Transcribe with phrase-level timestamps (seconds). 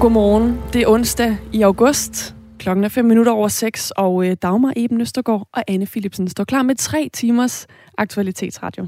[0.00, 0.58] Godmorgen.
[0.72, 2.34] Det er onsdag i august.
[2.58, 6.44] Klokken er 5 minutter over 6, og øh, Dagmar Eben Østergaard og Anne Philipsen står
[6.44, 7.66] klar med tre timers
[7.98, 8.86] aktualitetsradio.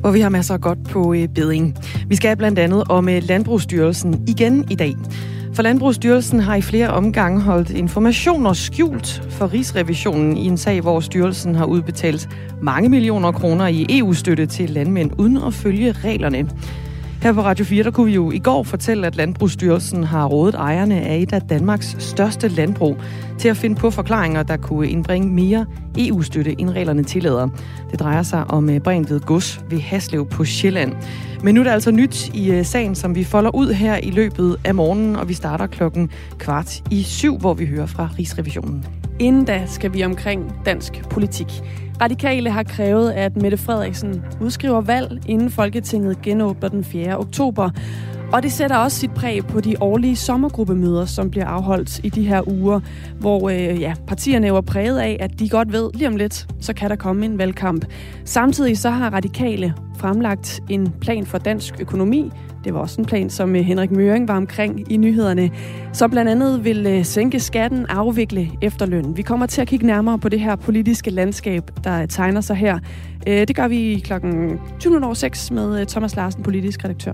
[0.00, 1.76] Hvor vi har masser af godt på øh, beding.
[2.08, 4.94] Vi skal blandt andet om øh, Landbrugsstyrelsen igen i dag.
[5.54, 11.00] For Landbrugsstyrelsen har i flere omgange holdt informationer skjult for Rigsrevisionen i en sag, hvor
[11.00, 12.28] styrelsen har udbetalt
[12.62, 16.48] mange millioner kroner i EU-støtte til landmænd uden at følge reglerne.
[17.22, 20.54] Her på Radio 4, der kunne vi jo i går fortælle, at Landbrugsstyrelsen har rådet
[20.54, 22.96] ejerne af et af Danmarks største landbrug
[23.38, 25.66] til at finde på forklaringer, der kunne indbringe mere
[25.98, 27.48] EU-støtte, end reglerne tillader.
[27.90, 30.92] Det drejer sig om øh, Gods ved Haslev på Sjælland.
[31.42, 34.10] Men nu er der altså nyt i øh, sagen, som vi folder ud her i
[34.10, 38.86] løbet af morgenen, og vi starter klokken kvart i syv, hvor vi hører fra Rigsrevisionen.
[39.18, 41.62] Inden da skal vi omkring dansk politik.
[42.00, 47.18] Radikale har krævet, at Mette Frederiksen udskriver valg, inden Folketinget genåbner den 4.
[47.18, 47.70] oktober.
[48.32, 52.22] Og det sætter også sit præg på de årlige sommergruppemøder, som bliver afholdt i de
[52.22, 52.80] her uger,
[53.20, 56.72] hvor øh, ja, partierne er præget af, at de godt ved, lige om lidt, så
[56.72, 57.84] kan der komme en valgkamp.
[58.24, 62.30] Samtidig så har Radikale fremlagt en plan for dansk økonomi,
[62.66, 65.50] det var også en plan, som øh, Henrik Møring var omkring i nyhederne,
[65.92, 69.16] som blandt andet vil øh, sænke skatten, afvikle efterløn.
[69.16, 72.56] Vi kommer til at kigge nærmere på det her politiske landskab, der øh, tegner sig
[72.56, 72.78] her.
[73.26, 77.12] Det gør vi klokken 20.06 med Thomas Larsen, politisk redaktør.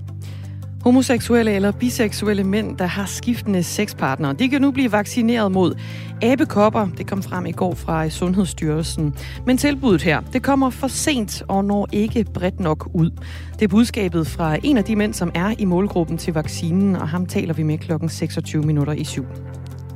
[0.85, 5.75] Homoseksuelle eller biseksuelle mænd, der har skiftende sexpartnere, de kan nu blive vaccineret mod
[6.23, 6.89] abekopper.
[6.99, 9.15] Det kom frem i går fra Sundhedsstyrelsen.
[9.47, 13.11] Men tilbuddet her, det kommer for sent og når ikke bredt nok ud.
[13.53, 17.09] Det er budskabet fra en af de mænd, som er i målgruppen til vaccinen, og
[17.09, 19.27] ham taler vi med klokken 26 minutter i syv.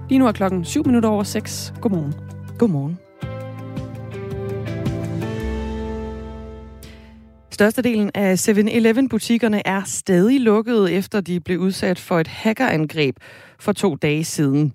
[0.09, 1.75] Lige nu er klokken 7 minutter over 6.
[1.81, 2.15] Godmorgen.
[2.59, 3.06] Godmorgen.
[7.56, 13.17] Størstedelen af 7-Eleven-butikkerne er stadig lukkede, efter de blev udsat for et hackerangreb
[13.59, 14.72] for to dage siden.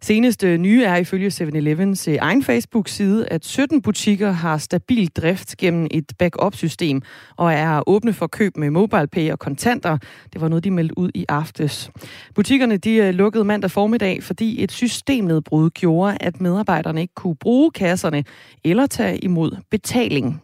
[0.00, 5.86] Seneste nye er ifølge 7-Elevens eh, egen Facebook-side, at 17 butikker har stabil drift gennem
[5.90, 7.02] et backup-system
[7.36, 9.98] og er åbne for køb med MobilePay og kontanter.
[10.32, 11.90] Det var noget, de meldte ud i aftes.
[12.34, 17.70] Butikkerne de eh, lukkede mandag formiddag, fordi et systemnedbrud gjorde, at medarbejderne ikke kunne bruge
[17.70, 18.24] kasserne
[18.64, 20.42] eller tage imod betaling.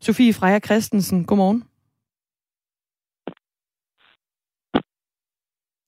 [0.00, 1.64] Sofie Freja Christensen, godmorgen.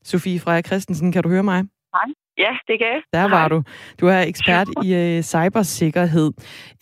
[0.05, 1.65] Sofie Freja Christensen, kan du høre mig?
[1.95, 2.09] Hej.
[2.39, 3.03] Ja, det kan jeg.
[3.13, 3.49] Der var Hej.
[3.49, 3.63] du.
[4.01, 6.31] Du er ekspert i uh, cybersikkerhed.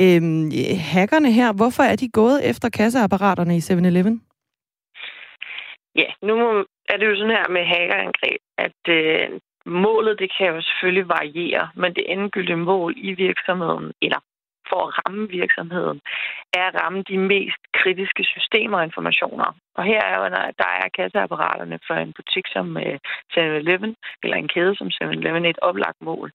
[0.02, 0.50] Øhm,
[0.94, 4.22] hackerne her, hvorfor er de gået efter kasseapparaterne i 7-Eleven?
[5.94, 6.34] Ja, nu
[6.88, 11.68] er det jo sådan her med hackerangreb, at øh, målet det kan jo selvfølgelig variere,
[11.74, 14.20] men det endegyldige mål i virksomheden, eller
[14.70, 16.00] for at ramme virksomheden,
[16.58, 19.48] er at ramme de mest kritiske systemer og informationer.
[19.78, 20.24] Og her er jo,
[20.62, 22.98] der er kasseapparaterne for en butik som øh,
[23.32, 26.32] 7-Eleven, eller en kæde som 7-Eleven, et oplagt mål.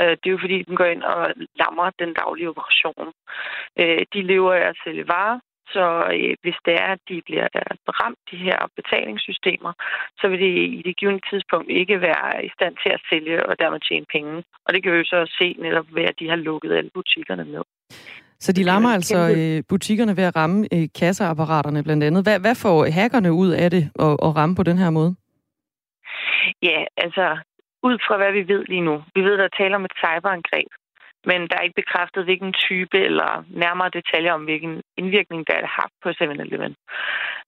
[0.00, 1.20] Øh, det er jo fordi, den går ind og
[1.60, 3.06] lammer den daglige operation.
[3.80, 5.38] Øh, de lever af at sælge varer,
[5.74, 7.46] så øh, hvis det er, at de bliver
[8.00, 9.72] ramt, de her betalingssystemer,
[10.20, 13.54] så vil det i det givende tidspunkt ikke være i stand til at sælge og
[13.58, 14.44] dermed tjene penge.
[14.64, 17.44] Og det kan vi jo så se netop ved, at de har lukket alle butikkerne
[17.44, 17.64] ned.
[18.40, 22.22] Så de lammer altså øh, butikkerne ved at ramme øh, kasseapparaterne blandt andet.
[22.22, 25.14] Hvad, hvad får hackerne ud af det at, at ramme på den her måde?
[26.62, 27.26] Ja, altså
[27.82, 29.02] ud fra hvad vi ved lige nu.
[29.14, 30.70] Vi ved, der er tale om et cyberangreb
[31.28, 33.30] men der er ikke bekræftet, hvilken type eller
[33.64, 36.74] nærmere detaljer om, hvilken indvirkning der er haft på 7-Eleven.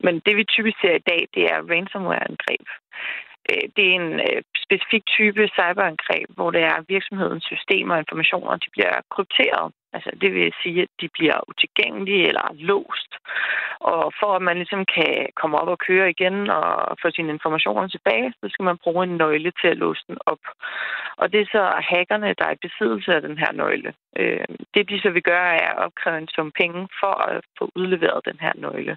[0.05, 2.67] Men det, vi typisk ser i dag, det er ransomware-angreb.
[3.51, 8.57] Øh, det er en øh, specifik type cyberangreb, hvor det er virksomhedens systemer og informationer,
[8.65, 9.67] de bliver krypteret.
[9.93, 13.13] Altså, det vil sige, at de bliver utilgængelige eller låst.
[13.81, 17.89] Og for at man ligesom kan komme op og køre igen og få sine informationer
[17.89, 20.43] tilbage, så skal man bruge en nøgle til at låse den op.
[21.17, 23.95] Og det er så hackerne, der er i besiddelse af den her nøgle.
[24.19, 24.45] Øh,
[24.75, 28.25] det de så vil gøre, er at opkræve en sum penge for at få udleveret
[28.25, 28.97] den her nøgle.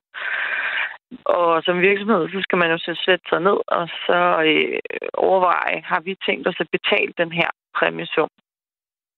[1.26, 4.20] Og som virksomhed, så skal man jo så sætte sig ned og så
[4.50, 4.80] øh,
[5.14, 8.30] overveje, har vi tænkt os at betale den her præmiesum?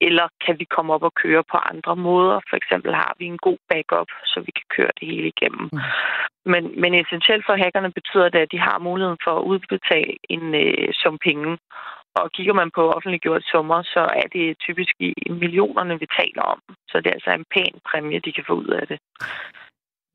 [0.02, 2.40] Eller kan vi komme op og køre på andre måder?
[2.50, 5.70] For eksempel har vi en god backup, så vi kan køre det hele igennem.
[5.74, 5.80] Mm.
[6.52, 10.56] Men, men essentielt for hackerne betyder det, at de har muligheden for at udbetale en
[10.56, 11.58] øh, sum penge.
[12.20, 16.60] Og kigger man på offentliggjort summer, så er det typisk i millionerne, vi taler om.
[16.90, 19.00] Så det er altså en pæn præmie, de kan få ud af det.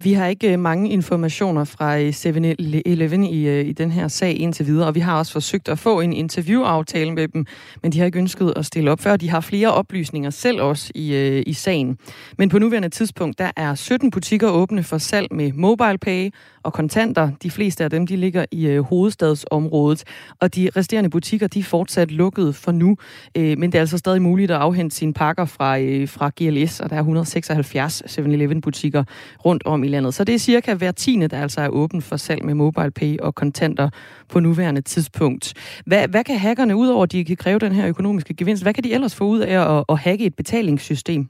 [0.03, 4.41] Vi har ikke øh, mange informationer fra øh, 7-Eleven i, øh, i den her sag
[4.41, 7.47] indtil videre, og vi har også forsøgt at få en interviewaftale med dem,
[7.83, 9.17] men de har ikke ønsket at stille op før.
[9.17, 11.99] De har flere oplysninger selv også i, i sagen.
[12.39, 16.31] Men på nuværende tidspunkt, der er 17 butikker åbne for salg med mobile pay
[16.63, 17.31] og kontanter.
[17.43, 20.05] De fleste af dem, de ligger i hovedstadsområdet,
[20.41, 22.97] og de resterende butikker, de er fortsat lukket for nu.
[23.37, 25.77] men det er altså stadig muligt at afhente sine pakker fra,
[26.07, 29.05] fra GLS, og der er 176 7-Eleven butikker
[29.45, 30.15] rundt om i landet.
[30.15, 33.13] Så det er cirka hver tiende, der altså er åben for salg med mobile pay
[33.19, 33.89] og kontanter
[34.33, 35.45] på nuværende tidspunkt.
[35.87, 38.85] Hvad, hvad kan hackerne, udover at de kan kræve den her økonomiske gevinst, hvad kan
[38.85, 41.29] de ellers få ud af at, at hacke et betalingssystem?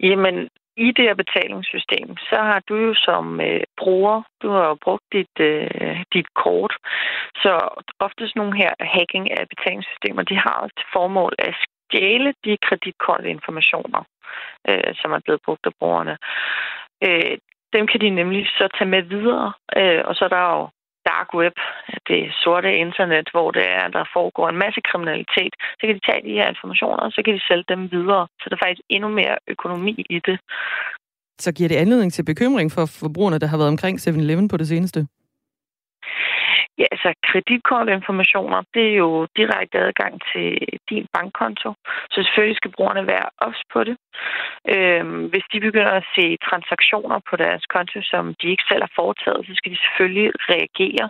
[0.00, 4.76] Jamen, i det her betalingssystem, så har du jo som øh, bruger, du har jo
[4.84, 6.72] brugt dit, øh, dit kort.
[7.42, 7.52] Så
[8.00, 14.02] oftest nogle her hacking af betalingssystemer, de har også til formål at stjæle de kreditkortinformationer,
[14.68, 16.16] øh, som er blevet brugt af brugerne.
[17.04, 17.38] Øh,
[17.74, 20.68] dem kan de nemlig så tage med videre, øh, og så er der jo
[21.10, 21.56] dark web,
[22.08, 26.22] det sorte internet, hvor det er, der foregår en masse kriminalitet, så kan de tage
[26.28, 28.24] de her informationer, og så kan de sælge dem videre.
[28.40, 30.38] Så der er faktisk endnu mere økonomi i det.
[31.44, 34.68] Så giver det anledning til bekymring for forbrugerne, der har været omkring 7-Eleven på det
[34.68, 35.00] seneste?
[36.78, 40.48] Ja, altså kreditkortinformationer, det er jo direkte adgang til
[40.90, 41.68] din bankkonto.
[42.12, 43.96] Så selvfølgelig skal brugerne være ops på det.
[44.74, 48.92] Øhm, hvis de begynder at se transaktioner på deres konto, som de ikke selv har
[49.00, 51.06] foretaget, så skal de selvfølgelig reagere.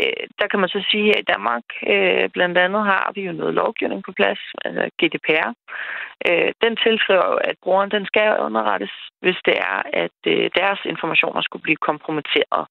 [0.00, 3.32] Øh, der kan man så sige, at i Danmark øh, blandt andet har vi jo
[3.32, 5.50] noget lovgivning på plads, altså GDPR.
[6.28, 10.80] Øh, den tilskriver jo, at brugeren den skal underrettes, hvis det er, at øh, deres
[10.84, 12.62] informationer skulle blive kompromitteret.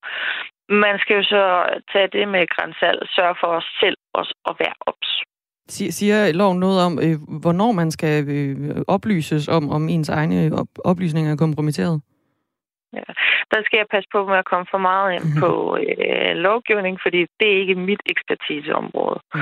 [0.69, 1.43] Man skal jo så
[1.91, 5.09] tage det med grænsalt, sørge for os selv også at være ops.
[5.69, 10.51] Siger loven noget om, øh, hvornår man skal øh, oplyses om, om ens egne
[10.85, 12.01] oplysninger er kompromitteret?
[12.93, 13.03] Ja.
[13.51, 17.19] Der skal jeg passe på med at komme for meget ind på øh, lovgivning, fordi
[17.39, 19.19] det er ikke mit ekspertiseområde.
[19.35, 19.41] Mm.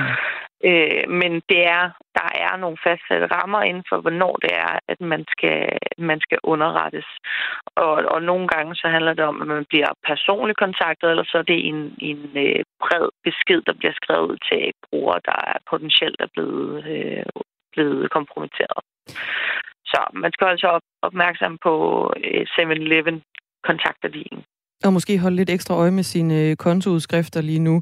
[0.64, 1.84] Øh, men det er,
[2.18, 6.38] der er nogle fastsatte rammer inden for, hvornår det er, at man skal, man skal
[6.42, 7.08] underrettes.
[7.76, 11.38] Og, og nogle gange så handler det om, at man bliver personligt kontaktet, eller så
[11.38, 15.58] er det en, en øh, bred besked, der bliver skrevet ud til brugere, der er
[15.70, 17.24] potentielt er blevet, øh,
[17.72, 18.80] blevet kompromitteret.
[19.92, 21.74] Så man skal altså op, opmærksom på
[22.24, 23.22] øh, 7-Eleven
[23.68, 24.40] kontakter de en.
[24.84, 27.74] Og måske holde lidt ekstra øje med sine øh, kontoudskrifter lige nu,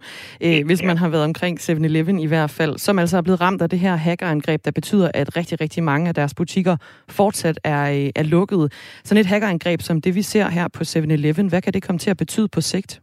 [0.46, 3.62] øh, hvis man har været omkring 7-Eleven i hvert fald, som altså er blevet ramt
[3.62, 6.76] af det her hackerangreb, der betyder, at rigtig, rigtig mange af deres butikker
[7.18, 8.72] fortsat er, øh, er lukket.
[9.04, 12.10] Sådan et hackerangreb som det, vi ser her på 7-Eleven, hvad kan det komme til
[12.10, 13.00] at betyde på sigt?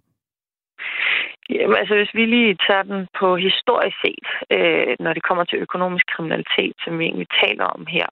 [1.49, 5.59] Jamen, altså hvis vi lige tager den på historisk set, øh, når det kommer til
[5.59, 8.07] økonomisk kriminalitet, som vi egentlig taler om her,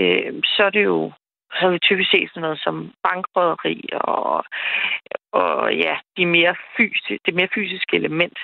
[0.00, 1.12] øh, så er det jo
[1.52, 4.44] så har vi typisk set sådan noget som bankrøveri og,
[5.32, 8.38] og ja, de mere fysiske, det mere fysiske element.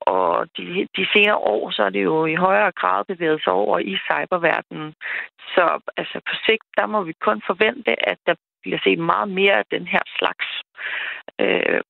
[0.00, 3.78] Og de, de senere år, så er det jo i højere grad bevæget sig over
[3.78, 4.94] i cyberverdenen.
[5.54, 9.56] Så altså, på sigt, der må vi kun forvente, at der bliver set meget mere
[9.58, 10.46] af den her slags.
[11.40, 11.80] Øh,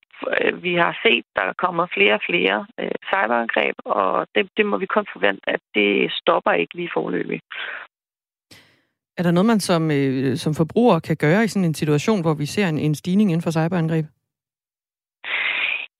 [0.40, 4.66] øh vi har set, der er kommet flere og flere øh, cyberangreb, og det, det
[4.66, 7.40] må vi kun forvente, at det stopper ikke lige forløbig.
[9.18, 12.34] Er der noget, man som, øh, som forbruger kan gøre i sådan en situation, hvor
[12.34, 14.06] vi ser en, en stigning inden for cyberangreb?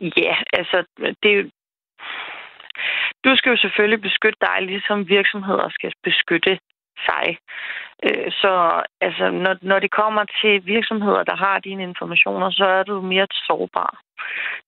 [0.00, 0.84] Ja, altså,
[1.22, 1.50] det er jo,
[3.24, 6.58] du skal jo selvfølgelig beskytte dig, ligesom virksomheder skal beskytte
[7.08, 7.38] sig.
[8.06, 12.82] Øh, så altså, når, når det kommer til virksomheder, der har dine informationer, så er
[12.82, 14.00] du mere sårbar.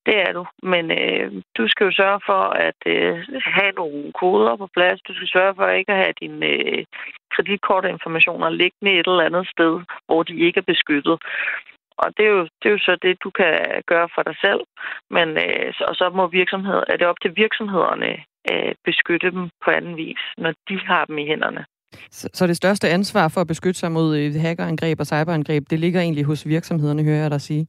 [0.07, 0.47] Det er du.
[0.62, 3.14] Men øh, du skal jo sørge for at øh,
[3.57, 5.00] have nogle koder på plads.
[5.09, 6.85] Du skal sørge for ikke at have dine øh,
[7.38, 9.73] kreditkortinformationer liggende et eller andet sted,
[10.07, 11.16] hvor de ikke er beskyttet.
[12.02, 13.52] Og det er, jo, det er jo så det, du kan
[13.87, 14.62] gøre for dig selv.
[15.16, 18.11] Men, øh, og så må virksomheder, er det op til virksomhederne
[18.50, 21.64] øh, beskytte dem på anden vis, når de har dem i hænderne.
[22.11, 25.78] Så, så det største ansvar for at beskytte sig mod øh, hackerangreb og cyberangreb, det
[25.78, 27.66] ligger egentlig hos virksomhederne, hører jeg dig sige?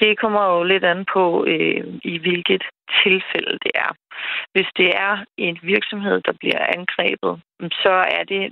[0.00, 2.62] Det kommer jo lidt an på, øh, i hvilket
[3.02, 3.90] tilfælde det er.
[4.52, 7.34] Hvis det er en virksomhed, der bliver angrebet,
[7.82, 8.42] så er, det,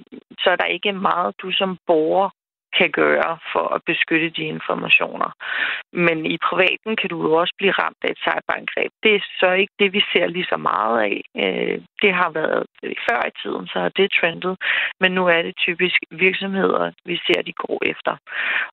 [0.43, 2.31] så er der ikke meget, du som borger
[2.79, 5.31] kan gøre for at beskytte de informationer.
[5.93, 8.93] Men i privaten kan du jo også blive ramt af et cyberangreb.
[9.03, 11.17] Det er så ikke det, vi ser lige så meget af.
[11.43, 12.63] Øh, det har været
[13.09, 14.55] før i tiden, så har det trendet.
[15.01, 18.17] Men nu er det typisk virksomheder, vi ser, de går efter.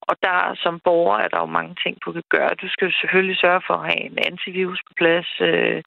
[0.01, 2.59] Og der som borger er der jo mange ting, du kan gøre.
[2.61, 5.29] Du skal selvfølgelig sørge for at have en antivirus på plads.
[5.41, 5.81] Øh,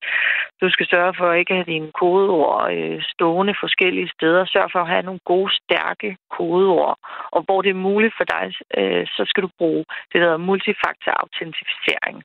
[0.63, 4.45] du skal sørge for at ikke have dine kodeord øh, stående forskellige steder.
[4.45, 6.97] Sørg for at have nogle gode, stærke kodeord.
[7.35, 8.47] Og hvor det er muligt, muligt for dig,
[8.79, 12.17] øh, så skal du bruge det, der hedder multifaktor-autentificering.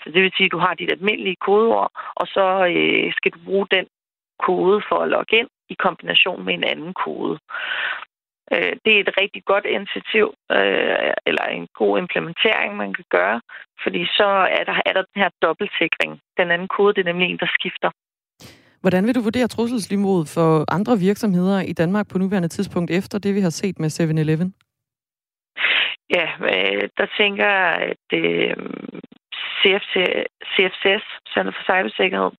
[0.00, 1.90] Så det vil sige, at du har dit almindelige kodeord,
[2.20, 3.86] og så øh, skal du bruge den
[4.46, 7.38] kode for at logge ind i kombination med en anden kode.
[8.52, 10.26] Øh, det er et rigtig godt initiativ,
[10.58, 13.38] øh, eller en god implementering, man kan gøre,
[13.82, 14.28] fordi så
[14.58, 16.12] er der, er der den her dobbeltsikring.
[16.40, 17.90] Den anden kode, det er nemlig en, der skifter.
[18.84, 23.34] Hvordan vil du vurdere trusselsniveauet for andre virksomheder i Danmark på nuværende tidspunkt efter det,
[23.34, 24.54] vi har set med 7-Eleven?
[26.10, 28.56] Ja, øh, der tænker jeg, at øh,
[29.60, 29.94] CFC,
[30.52, 32.30] CFCS, Center for Cybersikkerhed,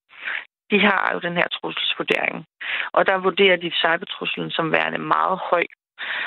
[0.71, 2.45] de har jo den her trusselsvurdering.
[2.91, 5.65] Og der vurderer de cybertruslen som værende meget høj.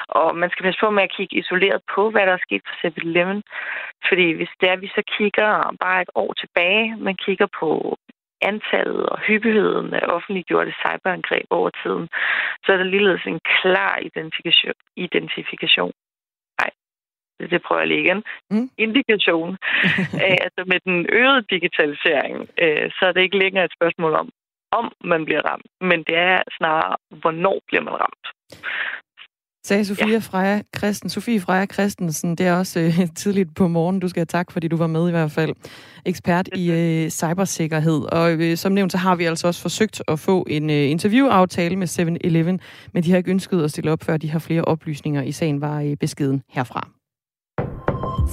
[0.09, 2.88] Og man skal passe på med at kigge isoleret på, hvad der er sket for
[2.88, 3.42] 7-Eleven.
[4.09, 7.97] Fordi hvis det er, at vi så kigger bare et år tilbage, man kigger på
[8.42, 12.09] antallet og hyppigheden af offentliggjorte cyberangreb over tiden,
[12.64, 14.75] så er der ligeledes en klar identifikation.
[14.97, 15.92] identifikation.
[17.40, 18.23] Det prøver jeg lige igen.
[18.50, 18.71] Mm.
[18.78, 19.57] Indikation.
[20.45, 24.28] altså med den øgede digitalisering, øh, så er det ikke længere et spørgsmål om,
[24.73, 28.26] om man bliver ramt, men det er snarere, hvornår bliver man ramt
[29.68, 30.18] sagde Sofia ja.
[30.18, 31.11] Freja Christen.
[31.11, 34.00] Sofie Freja Christensen, det er også øh, tidligt på morgen.
[34.00, 35.54] Du skal have tak, fordi du var med i hvert fald.
[36.07, 38.00] Ekspert i øh, cybersikkerhed.
[38.12, 41.76] Og øh, som nævnt, så har vi altså også forsøgt at få en øh, interviewaftale
[41.76, 42.61] med 7-Eleven,
[42.92, 45.61] men de har ikke ønsket at stille op, før de har flere oplysninger i sagen,
[45.61, 46.98] var øh, beskeden herfra.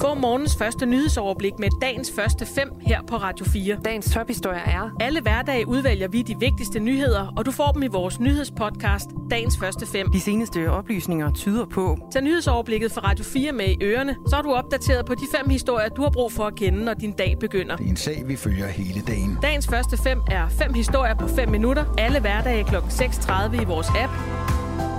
[0.00, 3.78] Få morgens første nyhedsoverblik med dagens første fem her på Radio 4.
[3.84, 4.90] Dagens tophistorie er...
[5.00, 9.58] Alle hverdage udvælger vi de vigtigste nyheder, og du får dem i vores nyhedspodcast, dagens
[9.58, 10.10] første fem.
[10.10, 11.98] De seneste oplysninger tyder på...
[12.12, 15.50] Tag nyhedsoverblikket fra Radio 4 med i ørerne, så er du opdateret på de fem
[15.50, 17.76] historier, du har brug for at kende, når din dag begynder.
[17.76, 19.38] Det er en sag, vi følger hele dagen.
[19.42, 21.84] Dagens første fem er fem historier på 5 minutter.
[21.98, 22.76] Alle hverdage kl.
[22.76, 24.12] 6.30 i vores app.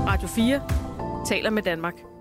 [0.07, 0.61] Radio 4
[1.25, 2.16] taler med Danmark.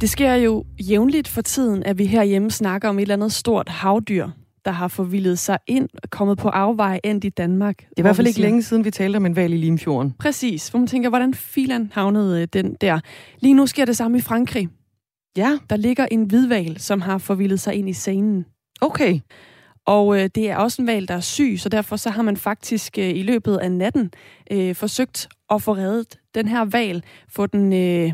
[0.00, 3.68] Det sker jo jævnligt for tiden, at vi herhjemme snakker om et eller andet stort
[3.68, 4.28] havdyr,
[4.64, 7.76] der har forvildet sig ind og kommet på afvej ind i Danmark.
[7.78, 10.14] Det er i hvert fald ikke længe siden, vi talte om en valg i Limfjorden.
[10.18, 13.00] Præcis, hvor man tænker, hvordan filan havnede øh, den der?
[13.40, 14.68] Lige nu sker det samme i Frankrig.
[15.36, 15.58] Ja.
[15.70, 18.44] Der ligger en hvidval, som har forvildet sig ind i scenen.
[18.80, 19.20] Okay.
[19.86, 22.36] Og øh, det er også en val, der er syg, så derfor så har man
[22.36, 24.10] faktisk øh, i løbet af natten
[24.50, 28.12] øh, forsøgt at få reddet den her val, få den øh,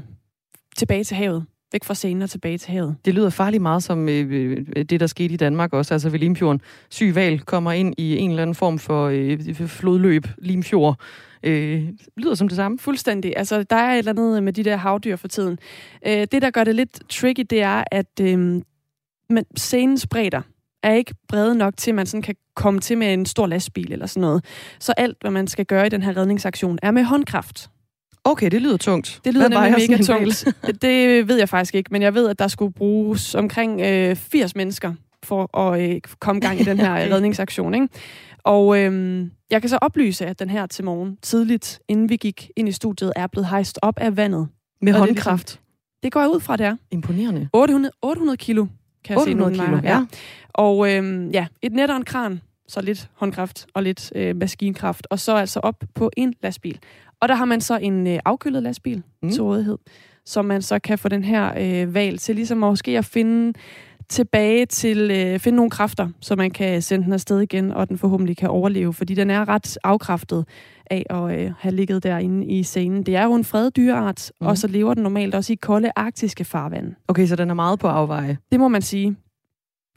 [0.76, 2.97] tilbage til havet væk fra scenen og tilbage til havet.
[3.05, 4.31] Det lyder farligt meget som øh,
[4.76, 6.61] øh, det, der skete i Danmark også, altså ved Limfjorden.
[6.91, 11.00] Syg val kommer ind i en eller anden form for øh, flodløb, Limfjord.
[11.43, 12.79] Øh, lyder som det samme.
[12.79, 13.33] Fuldstændig.
[13.37, 15.59] Altså, der er et eller andet med de der havdyr for tiden.
[16.07, 18.62] Øh, det, der gør det lidt tricky, det er, at øh,
[19.29, 20.43] men scenens bredder
[20.83, 23.93] er ikke brede nok til, at man sådan kan komme til med en stor lastbil
[23.93, 24.45] eller sådan noget.
[24.79, 27.71] Så alt, hvad man skal gøre i den her redningsaktion, er med håndkraft.
[28.25, 29.21] Okay, det lyder tungt.
[29.25, 30.49] Det lyder nemlig mega tungt.
[30.83, 34.57] det ved jeg faktisk ikke, men jeg ved, at der skulle bruges omkring øh, 80
[34.57, 37.11] mennesker for at øh, komme gang i den her okay.
[37.11, 37.75] redningsaktion.
[37.75, 37.88] Ikke?
[38.45, 42.50] Og øh, jeg kan så oplyse, at den her til morgen, tidligt inden vi gik
[42.57, 44.49] ind i studiet, er blevet hejst op af vandet.
[44.83, 45.49] Med håndkraft?
[45.49, 45.59] Det,
[46.02, 46.76] det går jeg ud fra, det er.
[46.91, 47.49] Imponerende.
[47.52, 48.67] 800, 800 kilo,
[49.05, 49.62] kan 800 jeg se.
[49.62, 50.07] 800 kilo, ja.
[50.52, 55.07] Og øh, ja, et net og en kran, så lidt håndkraft og lidt øh, maskinkraft,
[55.11, 56.79] og så altså op på en lastbil.
[57.23, 59.31] Og der har man så en øh, afkølet lastbil mm.
[59.31, 59.79] til rådighed,
[60.25, 63.59] så man så kan få den her øh, valg til ligesom måske at finde
[64.09, 67.99] tilbage til øh, finde nogle kræfter, så man kan sende den afsted igen, og den
[67.99, 70.45] forhåbentlig kan overleve, fordi den er ret afkræftet
[70.91, 73.02] af at øh, have ligget derinde i scenen.
[73.02, 74.47] Det er jo en fredet dyreart, mm.
[74.47, 76.95] og så lever den normalt også i kolde arktiske farvande.
[77.09, 78.38] Okay, så den er meget på afveje.
[78.52, 79.17] Det må man sige.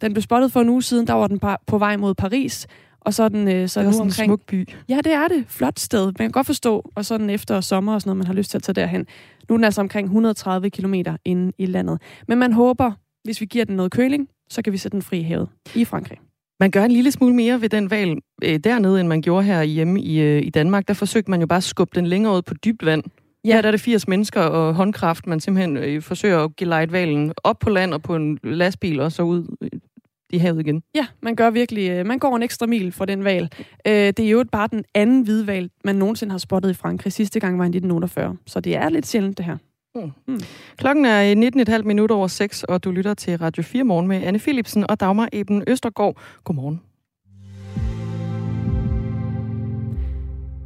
[0.01, 2.67] Den blev spottet for en uge siden, der var den på vej mod Paris,
[3.05, 4.07] og så den øh, så det er nu omkring...
[4.07, 4.69] en smuk by.
[4.89, 5.45] Ja, det er det.
[5.47, 6.05] Flot sted.
[6.05, 6.91] Man kan godt forstå.
[6.95, 9.07] Og så den efter sommer og sådan noget, man har lyst til at tage derhen.
[9.49, 10.93] Nu er den altså omkring 130 km
[11.25, 12.01] inde i landet.
[12.27, 12.91] Men man håber,
[13.23, 15.85] hvis vi giver den noget køling, så kan vi sætte den fri i havet i
[15.85, 16.17] Frankrig.
[16.59, 19.63] Man gør en lille smule mere ved den valg øh, dernede, end man gjorde her
[19.63, 20.87] hjemme i, øh, i Danmark.
[20.87, 23.03] Der forsøgte man jo bare at skubbe den længere ud på dybt vand.
[23.45, 27.33] Ja, der er det 80 mennesker og håndkraft, man simpelthen øh, forsøger at gelejte valen
[27.43, 29.69] op på land og på en lastbil og så ud øh,
[30.35, 30.83] i havet igen.
[30.95, 33.49] Ja, man gør virkelig, øh, man går en ekstra mil for den val.
[33.87, 37.13] Øh, det er jo bare den anden hvidval, man nogensinde har spottet i Frankrig.
[37.13, 39.57] Sidste gang var i 1948, så det er lidt sjældent det her.
[39.95, 40.11] Mm.
[40.27, 40.39] Mm.
[40.77, 41.35] Klokken er
[41.77, 44.99] 19,5 minutter over 6, og du lytter til Radio 4 morgen med Anne Philipsen og
[44.99, 46.17] Dagmar Eben Østergaard.
[46.43, 46.81] Godmorgen.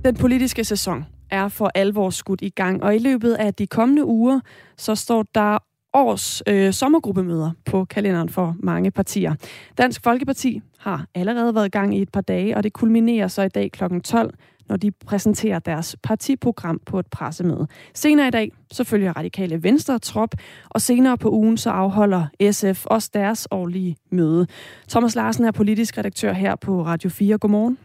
[0.06, 4.06] Den politiske sæson er for alvor skudt i gang, og i løbet af de kommende
[4.06, 4.40] uger,
[4.78, 5.58] så står der
[5.94, 9.36] års øh, sommergruppemøder på kalenderen for mange partier.
[9.78, 13.42] Dansk Folkeparti har allerede været i gang i et par dage, og det kulminerer så
[13.42, 13.84] i dag kl.
[14.04, 14.34] 12,
[14.70, 17.68] når de præsenterer deres partiprogram på et pressemøde.
[17.94, 20.36] Senere i dag, så følger Radikale Venstre trop,
[20.70, 24.48] og senere på ugen, så afholder SF også deres årlige møde.
[24.90, 27.38] Thomas Larsen er politisk redaktør her på Radio 4.
[27.38, 27.78] Godmorgen.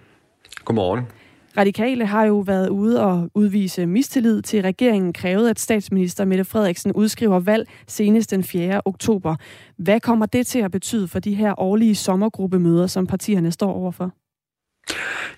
[0.65, 1.05] Godmorgen.
[1.57, 6.93] Radikale har jo været ude og udvise mistillid til regeringen, krævet at statsminister Mette Frederiksen
[6.93, 8.83] udskriver valg senest den 4.
[8.85, 9.37] oktober.
[9.77, 14.24] Hvad kommer det til at betyde for de her årlige sommergruppemøder, som partierne står overfor?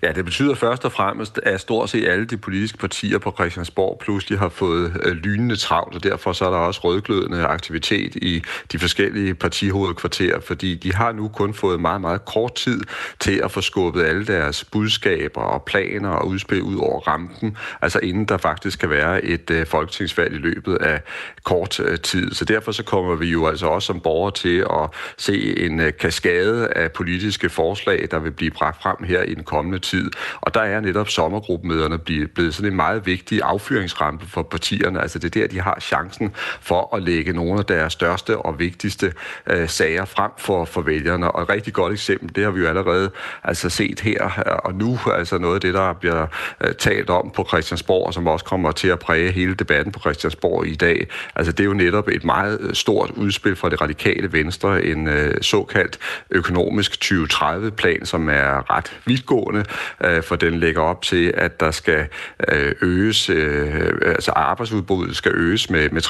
[0.03, 3.99] Ja, det betyder først og fremmest, at stort set alle de politiske partier på Christiansborg
[4.01, 8.43] pludselig har fået øh, lynende travlt, og derfor så er der også rødglødende aktivitet i
[8.73, 12.81] de forskellige partihovedkvarterer, fordi de har nu kun fået meget, meget kort tid
[13.21, 17.99] til at få skubbet alle deres budskaber og planer og udspil ud over rampen, altså
[17.99, 21.01] inden der faktisk kan være et øh, folketingsvalg i løbet af
[21.45, 22.35] kort øh, tid.
[22.35, 26.69] Så derfor så kommer vi jo altså også som borgere til at se en kaskade
[26.69, 30.11] af politiske forslag, der vil blive bragt frem her i den kommende tid.
[30.41, 35.01] Og der er netop sommergruppemøderne blevet sådan en meget vigtig affyringsrampe for partierne.
[35.01, 38.59] Altså det er der, de har chancen for at lægge nogle af deres største og
[38.59, 39.13] vigtigste
[39.47, 41.33] øh, sager frem for, for vælgerne.
[41.33, 43.11] Og et rigtig godt eksempel, det har vi jo allerede
[43.45, 44.23] altså set her
[44.65, 46.27] og nu, altså noget af det, der bliver
[46.61, 50.01] øh, talt om på Christiansborg, og som også kommer til at præge hele debatten på
[50.01, 51.09] Christiansborg i dag.
[51.37, 55.09] Altså det er jo netop et meget øh, stort udspil fra det radikale venstre, en
[55.09, 55.99] øh, såkaldt
[56.31, 59.65] økonomisk 2030-plan, som er ret vidtgående,
[60.05, 62.07] øh, for den lægger op til, at der skal
[62.49, 66.03] øh, øges, øh, altså arbejdsudbuddet skal øges med, med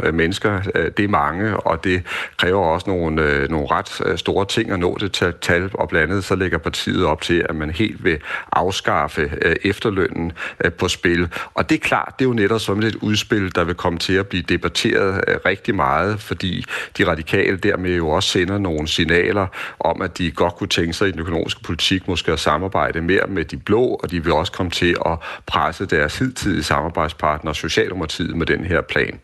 [0.00, 0.60] 23.000 øh, mennesker.
[0.74, 2.02] Øh, det er mange, og det
[2.36, 6.10] kræver også nogle, øh, nogle ret øh, store ting at nå det tal, og blandt
[6.10, 8.18] andet så lægger partiet op til, at man helt vil
[8.52, 10.32] afskaffe øh, efterlønnen
[10.64, 11.28] øh, på spil.
[11.54, 14.12] Og det er klart, det er jo netop som et udspil, der vil komme til
[14.12, 16.64] at blive debatteret øh, rigtig meget, fordi
[16.98, 19.46] de radikale dermed jo også sender nogle signaler
[19.80, 23.26] om, at de godt kunne tænke sig i den økonomiske politik måske at samarbejde mere
[23.28, 28.36] med de blå, og de vil også komme til at presse deres hidtidige samarbejdspartner, Socialdemokratiet,
[28.36, 29.20] med den her plan.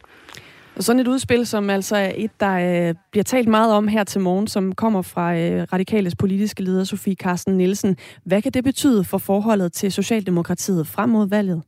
[0.77, 4.05] Og sådan et udspil, som altså er et, der øh, bliver talt meget om her
[4.05, 7.97] til morgen, som kommer fra øh, Radikales politiske leder Sofie Carsten Nielsen.
[8.25, 11.63] Hvad kan det betyde for forholdet til Socialdemokratiet frem mod valget?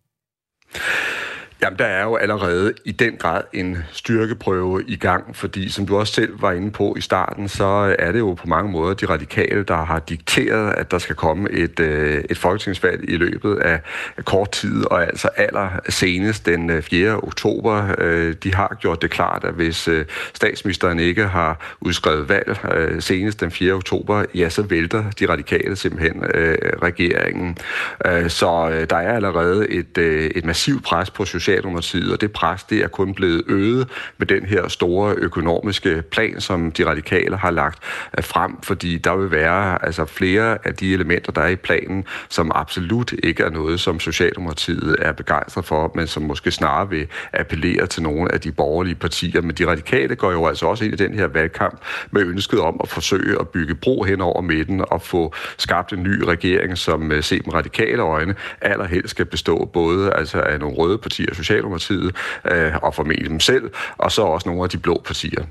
[1.62, 5.98] Jamen, der er jo allerede i den grad en styrkeprøve i gang, fordi som du
[5.98, 9.06] også selv var inde på i starten, så er det jo på mange måder de
[9.06, 13.80] radikale, der har dikteret, at der skal komme et, øh, et folketingsvalg i løbet af
[14.24, 17.16] kort tid, og altså aller senest den øh, 4.
[17.16, 17.94] Oktober.
[17.98, 23.02] Øh, de har gjort det klart, at hvis øh, statsministeren ikke har udskrevet valg øh,
[23.02, 23.72] senest den 4.
[23.72, 26.22] oktober, ja, så vælter de radikale simpelthen
[26.82, 27.58] regeringen.
[28.28, 29.98] Så der er allerede et,
[30.36, 34.26] et massivt pres på social Socialdemokratiet, og det pres det er kun blevet øget med
[34.26, 37.78] den her store økonomiske plan, som de radikale har lagt
[38.18, 42.04] øh, frem, fordi der vil være altså flere af de elementer, der er i planen,
[42.28, 47.06] som absolut ikke er noget, som Socialdemokratiet er begejstret for, men som måske snarere vil
[47.32, 49.40] appellere til nogle af de borgerlige partier.
[49.40, 51.80] Men de radikale går jo altså også ind i den her valgkamp
[52.10, 56.02] med ønsket om at forsøge at bygge bro hen over midten og få skabt en
[56.02, 60.76] ny regering, som øh, set med radikale øjne allerhelst skal bestå både altså af nogle
[60.76, 62.16] røde partier, Socialdemokratiet
[62.52, 65.44] øh, og formentlig dem selv, og så også nogle af de blå partier.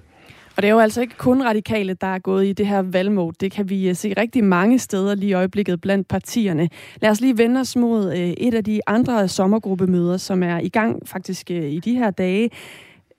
[0.56, 3.36] Og det er jo altså ikke kun radikale, der er gået i det her valgmode.
[3.40, 6.70] Det kan vi øh, se rigtig mange steder lige i øjeblikket blandt partierne.
[7.02, 10.70] Lad os lige vende os mod øh, et af de andre sommergruppemøder, som er i
[10.70, 12.50] gang faktisk øh, i de her dage.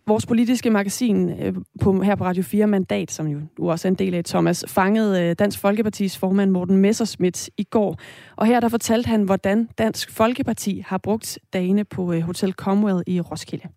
[0.06, 3.90] Vores politiske magasin øh, på, her på Radio 4 Mandat, som jo du også er
[3.90, 7.96] en del af, Thomas, fangede øh, Dansk Folkepartis formand Morten Messersmith i går.
[8.36, 13.02] Og her der fortalte han, hvordan Dansk Folkeparti har brugt dagene på øh, Hotel Comwell
[13.06, 13.68] i Roskilde.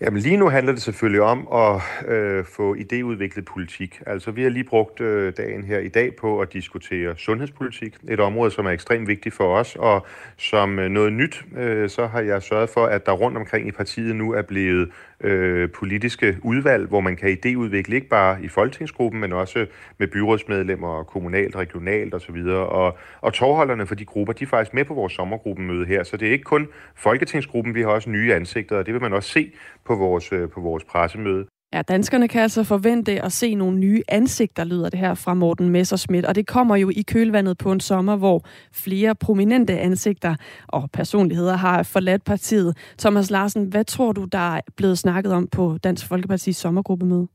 [0.00, 4.00] Jamen lige nu handler det selvfølgelig om at øh, få idéudviklet politik.
[4.06, 7.96] Altså vi har lige brugt øh, dagen her i dag på at diskutere sundhedspolitik.
[8.08, 12.06] Et område, som er ekstremt vigtigt for os, og som øh, noget nyt, øh, så
[12.06, 16.36] har jeg sørget for, at der rundt omkring i partiet nu er blevet øh, politiske
[16.42, 19.66] udvalg, hvor man kan idéudvikle ikke bare i folketingsgruppen, men også
[19.98, 22.36] med byrådsmedlemmer, og kommunalt, regionalt osv.
[22.46, 26.16] Og, og tovholderne for de grupper, de er faktisk med på vores sommergruppemøde her, så
[26.16, 29.30] det er ikke kun folketingsgruppen, vi har også nye ansigter, og det vil man også
[29.30, 29.52] se
[29.84, 31.46] på vores, øh, på vores pressemøde.
[31.72, 35.68] Ja, danskerne kan altså forvente at se nogle nye ansigter, lyder det her fra Morten
[35.68, 36.26] Messerschmidt.
[36.26, 40.36] Og det kommer jo i kølvandet på en sommer, hvor flere prominente ansigter
[40.68, 42.76] og personligheder har forladt partiet.
[42.98, 47.28] Thomas Larsen, hvad tror du, der er blevet snakket om på Dansk Folkepartis sommergruppemøde?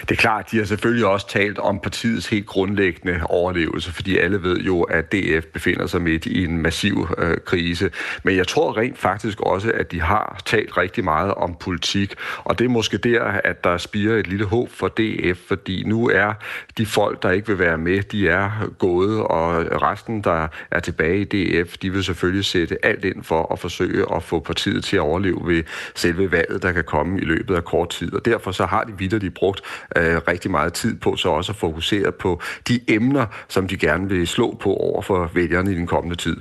[0.00, 4.42] Det er klart, de har selvfølgelig også talt om partiets helt grundlæggende overlevelse, fordi alle
[4.42, 7.90] ved jo, at DF befinder sig midt i en massiv øh, krise.
[8.22, 12.58] Men jeg tror rent faktisk også, at de har talt rigtig meget om politik, og
[12.58, 16.32] det er måske der, at der spiger et lille håb for DF, fordi nu er
[16.78, 21.20] de folk, der ikke vil være med, de er gået, og resten, der er tilbage
[21.20, 24.96] i DF, de vil selvfølgelig sætte alt ind for at forsøge at få partiet til
[24.96, 25.62] at overleve ved
[25.94, 28.14] selve valget, der kan komme i løbet af kort tid.
[28.14, 29.47] Og derfor så har de vidderligt brugt
[29.96, 34.08] øh, rigtig meget tid på så også at fokusere på de emner, som de gerne
[34.08, 36.36] vil slå på over for vælgerne i den kommende tid.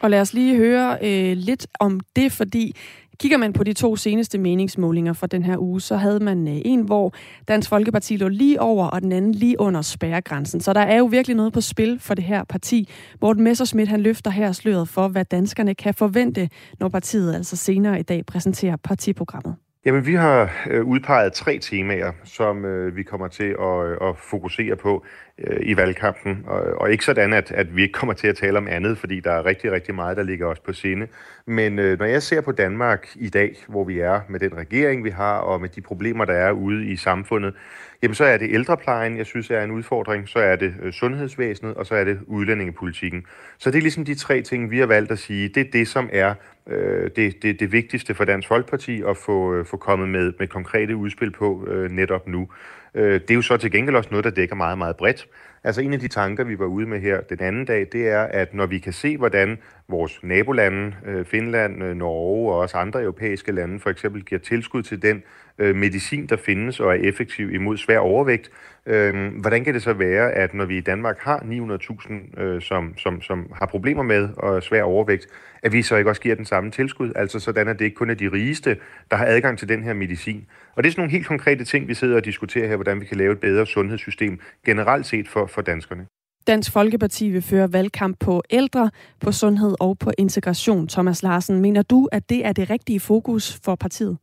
[0.00, 2.76] Og lad os lige høre øh, lidt om det, fordi
[3.22, 6.54] Kigger man på de to seneste meningsmålinger fra den her uge, så havde man øh,
[6.64, 7.14] en, hvor
[7.48, 10.60] Dansk Folkeparti lå lige over, og den anden lige under spærregrænsen.
[10.60, 12.88] Så der er jo virkelig noget på spil for det her parti.
[13.20, 16.48] Morten Messerschmidt han løfter her sløret for, hvad danskerne kan forvente,
[16.80, 19.54] når partiet altså senere i dag præsenterer partiprogrammet.
[19.84, 24.18] Jamen, vi har øh, udpeget tre temaer, som øh, vi kommer til at, øh, at
[24.18, 25.04] fokusere på
[25.46, 26.44] øh, i valgkampen.
[26.46, 29.20] Og, og ikke sådan, at, at vi ikke kommer til at tale om andet, fordi
[29.20, 31.06] der er rigtig, rigtig meget, der ligger os på sinde.
[31.46, 35.04] Men øh, når jeg ser på Danmark i dag, hvor vi er med den regering,
[35.04, 37.54] vi har, og med de problemer, der er ude i samfundet,
[38.02, 41.74] jamen så er det ældreplejen, jeg synes er en udfordring, så er det øh, sundhedsvæsenet,
[41.74, 43.24] og så er det udlændingepolitikken.
[43.58, 45.88] Så det er ligesom de tre ting, vi har valgt at sige, det er det,
[45.88, 46.34] som er
[46.66, 50.48] øh, det, det, det vigtigste for Dansk Folkeparti at få, øh, få kommet med, med
[50.48, 52.48] konkrete udspil på øh, netop nu.
[52.94, 55.28] Øh, det er jo så til gengæld også noget, der dækker meget, meget bredt.
[55.64, 58.22] Altså en af de tanker, vi var ude med her den anden dag, det er,
[58.22, 63.02] at når vi kan se, hvordan vores nabolande, øh, Finland, øh, Norge og også andre
[63.02, 65.22] europæiske lande for eksempel giver tilskud til den
[65.58, 68.50] øh, medicin, der findes og er effektiv imod svær overvægt,
[68.86, 72.98] øh, hvordan kan det så være, at når vi i Danmark har 900.000, øh, som,
[72.98, 75.26] som, som har problemer med og svær overvægt,
[75.62, 78.10] at vi så ikke også giver den samme tilskud, altså sådan, at det ikke kun
[78.10, 78.76] er de rigeste,
[79.10, 80.46] der har adgang til den her medicin.
[80.76, 83.04] Og det er sådan nogle helt konkrete ting, vi sidder og diskuterer her, hvordan vi
[83.04, 86.06] kan lave et bedre sundhedssystem generelt set for, for danskerne.
[86.46, 90.88] Dansk Folkeparti vil føre valgkamp på ældre, på sundhed og på integration.
[90.88, 94.18] Thomas Larsen, mener du, at det er det rigtige fokus for partiet?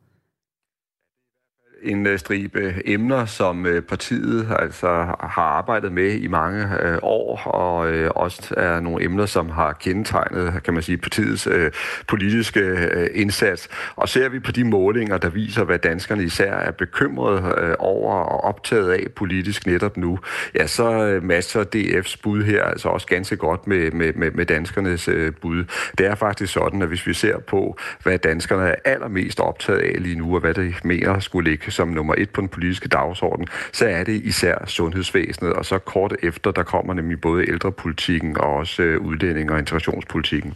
[1.84, 4.88] En øh, stribe emner, som øh, partiet altså
[5.20, 9.74] har arbejdet med i mange øh, år, og øh, også er nogle emner, som har
[9.74, 11.48] kendetegnet, kan man sige, partiets
[12.08, 13.70] politiske indsats.
[13.96, 18.44] Og ser vi på de målinger, der viser, hvad danskerne især er bekymrede over og
[18.44, 20.20] optaget af politisk netop nu,
[20.56, 25.10] ja, så masser DF's bud her altså også ganske godt med, med, med, med danskernes
[25.42, 25.64] bud.
[25.98, 30.04] Det er faktisk sådan, at hvis vi ser på, hvad danskerne er allermest optaget af
[30.04, 33.48] lige nu, og hvad de mener skulle ligge som nummer et på den politiske dagsorden,
[33.74, 38.54] så er det især sundhedsvæsenet, og så kort efter, der kommer nemlig både ældrepolitikken og
[38.54, 40.54] også øh, udlænding- og integrationspolitikken.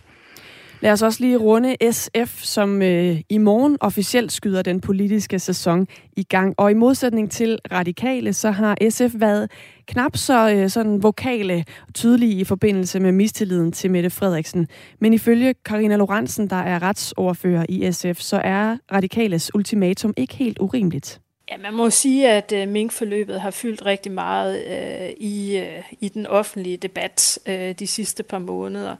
[0.84, 5.88] Lad os også lige runde SF, som øh, i morgen officielt skyder den politiske sæson
[6.18, 6.54] i gang.
[6.58, 9.52] Og i modsætning til radikale, så har SF været
[9.88, 14.68] knap så øh, sådan vokale og tydelige i forbindelse med mistilliden til Mette Frederiksen.
[15.00, 20.60] Men ifølge Karina Lorentzen, der er retsordfører i SF, så er radikales ultimatum ikke helt
[20.60, 21.22] urimeligt.
[21.52, 26.10] Ja, man må sige, at øh, minkforløbet har fyldt rigtig meget øh, i, øh, i
[26.10, 28.96] den offentlige debat øh, de sidste par måneder.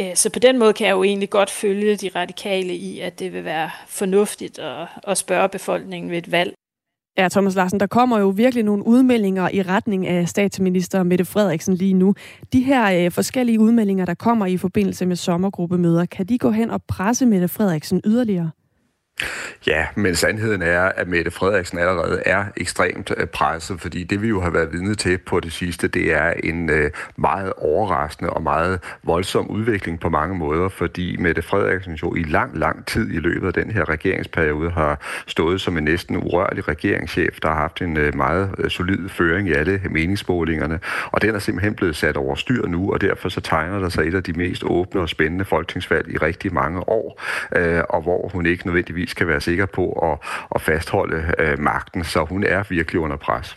[0.00, 3.18] Øh, så på den måde kan jeg jo egentlig godt følge de radikale i, at
[3.18, 6.54] det vil være fornuftigt at, at spørge befolkningen ved et valg.
[7.18, 11.74] Ja, Thomas Larsen, der kommer jo virkelig nogle udmeldinger i retning af statsminister Mette Frederiksen
[11.74, 12.14] lige nu.
[12.52, 16.70] De her øh, forskellige udmeldinger, der kommer i forbindelse med sommergruppemøder, kan de gå hen
[16.70, 18.50] og presse Mette Frederiksen yderligere?
[19.66, 24.28] Ja, men sandheden er, at Mette Frederiksen allerede er ekstremt øh, presset, fordi det vi
[24.28, 28.42] jo har været vidne til på det sidste, det er en øh, meget overraskende og
[28.42, 33.18] meget voldsom udvikling på mange måder, fordi Mette Frederiksen jo i lang, lang tid i
[33.18, 37.82] løbet af den her regeringsperiode har stået som en næsten urørlig regeringschef, der har haft
[37.82, 42.34] en øh, meget solid føring i alle meningsmålingerne, og den er simpelthen blevet sat over
[42.34, 45.44] styr nu, og derfor så tegner der sig et af de mest åbne og spændende
[45.44, 47.22] folketingsvalg i rigtig mange år,
[47.88, 50.18] og hvor hun ikke nødvendigvis nødvendigvis kan være sikker på at,
[50.54, 53.56] at fastholde øh, magten, så hun er virkelig under pres.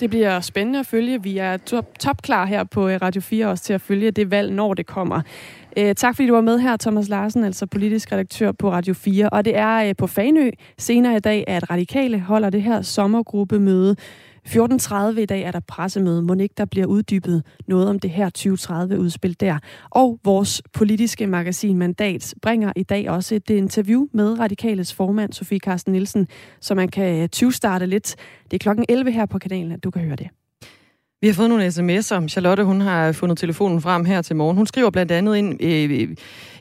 [0.00, 1.22] Det bliver spændende at følge.
[1.22, 1.56] Vi er
[1.98, 4.86] top, klar her på øh, Radio 4 også til at følge det valg, når det
[4.86, 5.22] kommer.
[5.76, 9.28] Øh, tak fordi du var med her, Thomas Larsen, altså politisk redaktør på Radio 4.
[9.30, 13.96] Og det er øh, på Fanø senere i dag, at Radikale holder det her sommergruppemøde
[14.48, 16.22] 14.30 i dag er der pressemøde.
[16.22, 19.58] Må ikke der bliver uddybet noget om det her 2030-udspil der.
[19.90, 25.58] Og vores politiske magasin Mandat bringer i dag også et interview med Radikales formand, Sofie
[25.58, 26.28] Carsten Nielsen,
[26.60, 28.16] så man kan 20 starte lidt.
[28.44, 30.28] Det er klokken 11 her på kanalen, at du kan høre det.
[31.24, 32.28] Vi har fået nogle sms'er.
[32.28, 34.56] Charlotte, hun har fundet telefonen frem her til morgen.
[34.56, 36.08] Hun skriver blandt andet ind øh,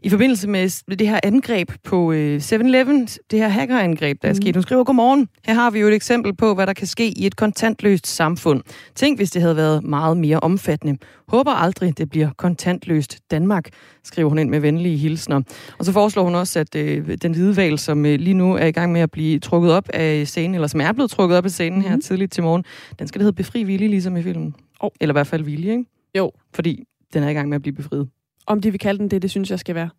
[0.03, 4.41] i forbindelse med det her angreb på øh, 7-Eleven, det her hackerangreb, der er mm.
[4.41, 4.55] sket.
[4.55, 5.27] Hun skriver, godmorgen.
[5.45, 8.61] Her har vi jo et eksempel på, hvad der kan ske i et kontantløst samfund.
[8.95, 10.97] Tænk, hvis det havde været meget mere omfattende.
[11.27, 13.69] Håber aldrig, det bliver kontantløst Danmark,
[14.03, 15.41] skriver hun ind med venlige hilsner.
[15.79, 18.65] Og så foreslår hun også, at øh, den hvide valg, som øh, lige nu er
[18.65, 21.45] i gang med at blive trukket op af scenen, eller som er blevet trukket op
[21.45, 22.01] af scenen her mm.
[22.01, 22.63] tidligt til morgen,
[22.99, 24.55] den skal det hedde Befri Villig, ligesom i filmen.
[24.79, 24.89] Oh.
[25.01, 25.85] Eller i hvert fald Villig, ikke?
[26.17, 26.31] Jo.
[26.53, 26.83] Fordi
[27.13, 28.09] den er i gang med at blive befriet.
[28.47, 29.89] Om de vil kalde den det, det synes jeg skal være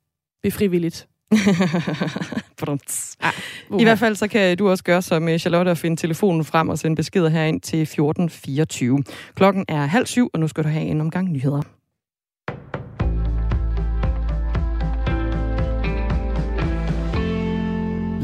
[0.42, 1.08] befrivilligt.
[3.20, 3.32] ah,
[3.80, 6.68] I hvert fald så kan du også gøre som øh, Charlotte og finde telefonen frem
[6.68, 9.02] og sende beskeder herind til 1424.
[9.34, 11.62] Klokken er halv syv, og nu skal du have en omgang nyheder.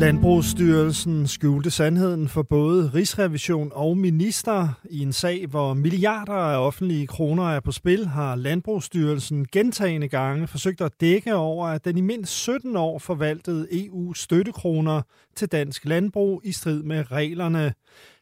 [0.00, 4.68] Landbrugsstyrelsen skjulte sandheden for både Rigsrevision og minister.
[4.90, 10.46] I en sag, hvor milliarder af offentlige kroner er på spil, har Landbrugsstyrelsen gentagende gange
[10.46, 15.02] forsøgt at dække over, at den i mindst 17 år forvaltede EU-støttekroner
[15.36, 17.74] til dansk landbrug i strid med reglerne.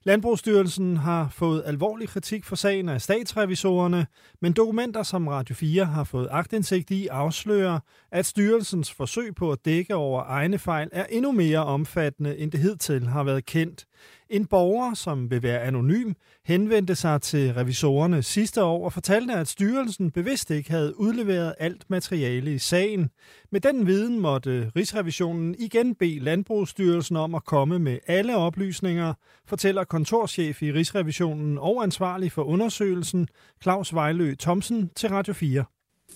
[0.05, 4.07] Landbrugsstyrelsen har fået alvorlig kritik for sagen af statsrevisorerne,
[4.41, 7.81] men dokumenter, som Radio 4 har fået agtindsigt i, afslører,
[8.13, 12.61] at styrelsens forsøg på at dække over egne fejl er endnu mere omfattende, end det
[12.61, 13.87] hidtil har været kendt.
[14.31, 16.12] En borger, som vil være anonym,
[16.45, 21.91] henvendte sig til revisorerne sidste år og fortalte, at styrelsen bevidst ikke havde udleveret alt
[21.91, 23.11] materiale i sagen.
[23.51, 29.14] Med den viden måtte Rigsrevisionen igen bede Landbrugsstyrelsen om at komme med alle oplysninger,
[29.47, 33.29] fortæller kontorchef i Rigsrevisionen og ansvarlig for undersøgelsen,
[33.62, 35.64] Claus Vejlø Thomsen til Radio 4.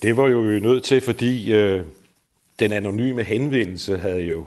[0.01, 1.83] Det var jo nødt til, fordi øh,
[2.59, 4.45] den anonyme henvendelse havde jo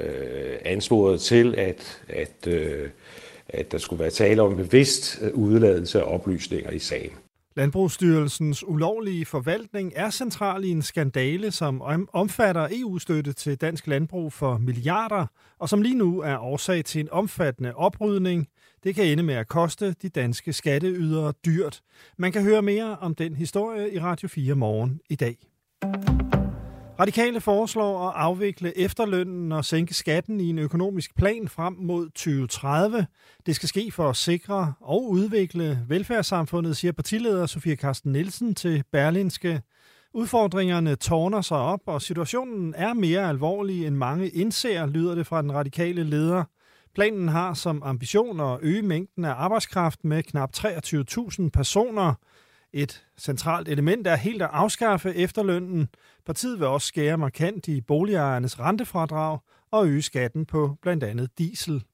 [0.00, 2.88] øh, ansporet til, at, at, øh,
[3.48, 7.10] at der skulle være tale om bevidst øh, udladelse af oplysninger i sagen.
[7.56, 11.82] Landbrugsstyrelsens ulovlige forvaltning er central i en skandale, som
[12.12, 15.26] omfatter EU-støtte til dansk landbrug for milliarder,
[15.58, 18.48] og som lige nu er årsag til en omfattende oprydning.
[18.84, 21.80] Det kan ende med at koste de danske skatteydere dyrt.
[22.16, 25.36] Man kan høre mere om den historie i Radio 4 morgen i dag.
[27.00, 33.06] Radikale foreslår at afvikle efterlønnen og sænke skatten i en økonomisk plan frem mod 2030.
[33.46, 38.84] Det skal ske for at sikre og udvikle velfærdssamfundet, siger partileder Sofie Karsten Nielsen til
[38.92, 39.62] Berlinske.
[40.14, 45.42] Udfordringerne tårner sig op, og situationen er mere alvorlig end mange indser, lyder det fra
[45.42, 46.44] den radikale leder.
[46.94, 52.14] Planen har som ambition at øge mængden af arbejdskraft med knap 23.000 personer–
[52.76, 55.88] et centralt element er helt at afskaffe efterlønnen.
[56.26, 59.38] Partiet vil også skære markant i boligejernes rentefradrag
[59.72, 61.84] og øge skatten på blandt andet diesel.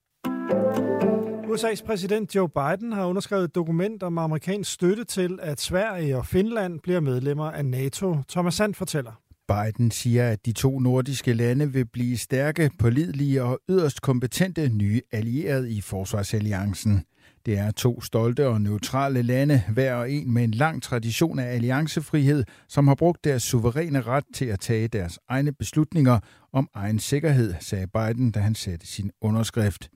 [1.47, 6.27] USA's præsident Joe Biden har underskrevet et dokument om amerikansk støtte til, at Sverige og
[6.27, 8.17] Finland bliver medlemmer af NATO.
[8.29, 9.13] Thomas Sand fortæller.
[9.49, 15.01] Biden siger, at de to nordiske lande vil blive stærke, pålidelige og yderst kompetente nye
[15.13, 17.05] allierede i forsvarsalliancen.
[17.47, 21.55] Det er to stolte og neutrale lande, hver og en med en lang tradition af
[21.55, 26.19] alliancefrihed, som har brugt deres suveræne ret til at tage deres egne beslutninger
[26.53, 29.89] om egen sikkerhed, sagde Biden, da han satte sin underskrift.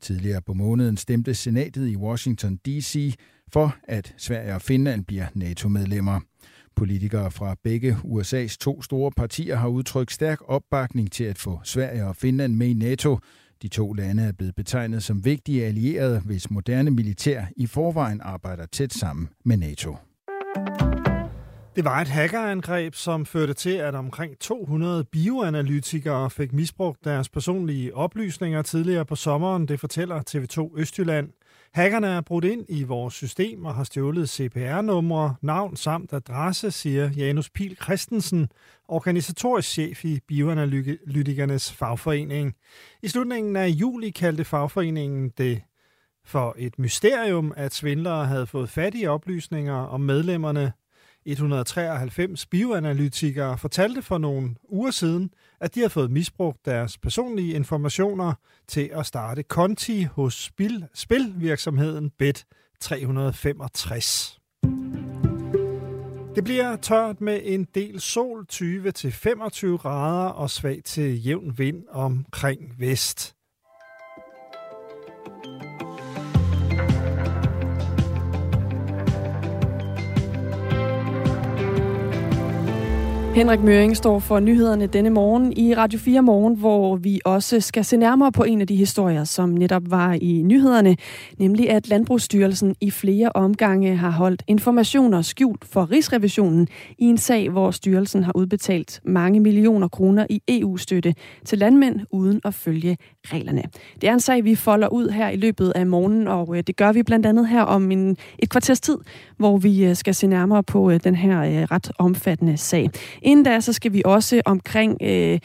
[0.00, 3.14] Tidligere på måneden stemte senatet i Washington D.C.
[3.52, 6.20] for, at Sverige og Finland bliver NATO-medlemmer.
[6.76, 12.06] Politikere fra begge USA's to store partier har udtrykt stærk opbakning til at få Sverige
[12.06, 13.18] og Finland med i NATO,
[13.62, 18.66] de to lande er blevet betegnet som vigtige allierede, hvis moderne militær i forvejen arbejder
[18.66, 19.96] tæt sammen med NATO.
[21.76, 27.94] Det var et hackerangreb, som førte til, at omkring 200 bioanalytikere fik misbrugt deres personlige
[27.94, 31.28] oplysninger tidligere på sommeren, det fortæller TV2 Østjylland.
[31.72, 37.10] Hackerne er brudt ind i vores system og har stjålet CPR-numre, navn samt adresse, siger
[37.10, 38.48] Janus Pil Christensen,
[38.88, 42.54] organisatorisk chef i Bioanalytikernes fagforening.
[43.02, 45.62] I slutningen af juli kaldte fagforeningen det
[46.24, 50.72] for et mysterium, at svindlere havde fået fat i oplysninger om medlemmerne
[51.26, 58.32] 193 bioanalytikere fortalte for nogle uger siden, at de har fået misbrugt deres personlige informationer
[58.68, 64.34] til at starte konti hos spil, spilvirksomheden Bet365.
[66.34, 68.56] Det bliver tørt med en del sol 20-25
[69.76, 73.37] grader og svag til jævn vind omkring vest.
[83.38, 87.84] Henrik Møring står for nyhederne denne morgen i Radio 4 Morgen, hvor vi også skal
[87.84, 90.96] se nærmere på en af de historier, som netop var i nyhederne,
[91.38, 97.50] nemlig at Landbrugsstyrelsen i flere omgange har holdt informationer skjult for Rigsrevisionen i en sag,
[97.50, 102.96] hvor styrelsen har udbetalt mange millioner kroner i EU-støtte til landmænd uden at følge
[103.26, 103.62] reglerne.
[104.00, 106.76] Det er en sag, vi folder ud her i løbet af morgenen, og øh, det
[106.76, 108.98] gør vi blandt andet her om en, et kvarters tid,
[109.36, 112.90] hvor vi øh, skal se nærmere på øh, den her ret omfattende sag.
[113.28, 115.38] Inden da, så skal vi også omkring øh,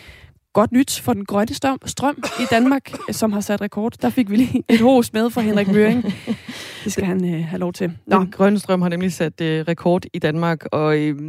[0.53, 3.93] godt nyt for den grønne strøm, strøm i Danmark, som har sat rekord.
[4.01, 6.03] Der fik vi lige et hos med fra Henrik Møring.
[6.83, 7.91] Det skal han øh, have lov til.
[8.07, 8.19] Nå.
[8.19, 11.19] Den grønne strøm har nemlig sat øh, rekord i Danmark, og øh,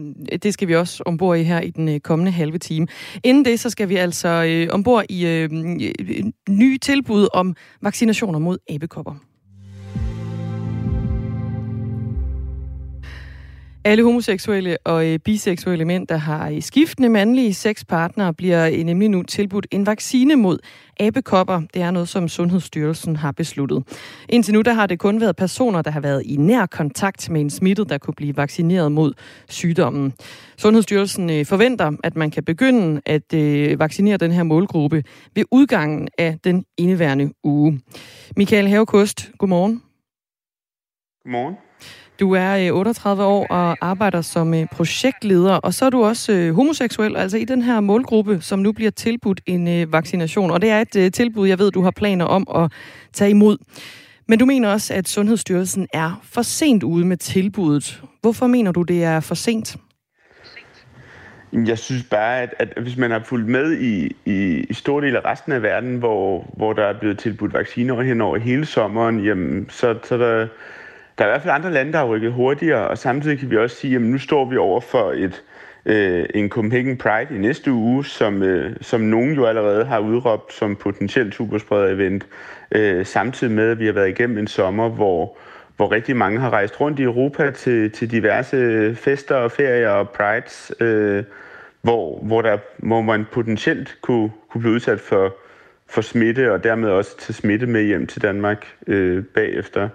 [0.43, 2.87] det skal vi også ombord i her i den øh, kommende halve time.
[3.25, 5.51] Inden det, så skal vi altså øh, ombord i øh,
[6.49, 9.15] nye tilbud om vaccinationer mod abekopper.
[13.87, 19.09] Alle homoseksuelle og øh, biseksuelle mænd, der har øh, skiftende mandlige sexpartnere, bliver øh, nemlig
[19.09, 20.59] nu tilbudt en vaccine mod
[21.01, 21.63] abekopper.
[21.75, 23.85] Det er noget, som Sundhedsstyrelsen har besluttet.
[24.29, 27.41] Indtil nu der har det kun været personer, der har været i nær kontakt med
[27.41, 29.13] en smittet, der kunne blive vaccineret mod
[29.49, 30.13] sygdommen.
[30.57, 35.03] Sundhedsstyrelsen øh, forventer, at man kan begynde at øh, vaccinere den her målgruppe
[35.35, 37.81] ved udgangen af den indeværende uge.
[38.37, 39.83] Michael Havekost, godmorgen.
[41.25, 41.55] Godmorgen.
[42.21, 46.33] Du er øh, 38 år og arbejder som øh, projektleder, og så er du også
[46.33, 50.51] øh, homoseksuel, altså i den her målgruppe, som nu bliver tilbudt en vaccination.
[50.51, 52.73] Og det er et tilbud, jeg ved, du har planer om at
[53.13, 53.57] tage imod.
[54.29, 58.03] Men du mener også, at Sundhedsstyrelsen er for sent ude med tilbuddet.
[58.21, 59.77] Hvorfor mener du, det er for sent?
[61.53, 65.19] Jeg synes bare, at, at hvis man har fulgt med i, i, i store dele
[65.27, 69.25] af resten af verden, hvor, hvor der er blevet tilbudt vacciner hen over hele sommeren,
[69.25, 70.47] jamen, så, så der,
[71.19, 73.57] der er i hvert fald andre lande, der har rykket hurtigere, og samtidig kan vi
[73.57, 75.43] også sige, at nu står vi over for et,
[75.87, 80.53] øh, en Copenhagen Pride i næste uge, som, øh, som nogen jo allerede har udråbt
[80.53, 82.27] som potentielt superspreder-event,
[82.73, 85.37] øh, samtidig med, at vi har været igennem en sommer, hvor,
[85.77, 89.91] hvor rigtig mange har rejst rundt i Europa til, til diverse øh, fester og ferier
[89.91, 91.25] og prides, øh,
[91.83, 95.37] hvor, hvor, der, hvor man potentielt kunne, kunne blive udsat for,
[95.89, 99.89] for smitte, og dermed også tage smitte med hjem til Danmark øh, bagefter.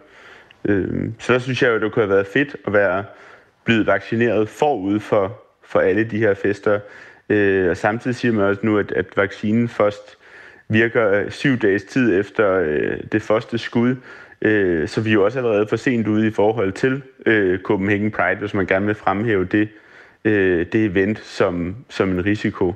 [0.65, 3.04] Øh, så der synes jeg jo, det kunne have været fedt at være
[3.63, 6.80] blevet vaccineret forud for, for alle de her fester.
[7.30, 10.17] Øh, og samtidig siger man også nu, at, at vaccinen først
[10.69, 13.95] virker øh, syv dages tid efter øh, det første skud.
[14.41, 18.12] Øh, så vi er jo også allerede for sent ude i forhold til øh, Copenhagen
[18.12, 19.69] Pride, hvis man gerne vil fremhæve det,
[20.26, 22.74] øh, det event som, som en risiko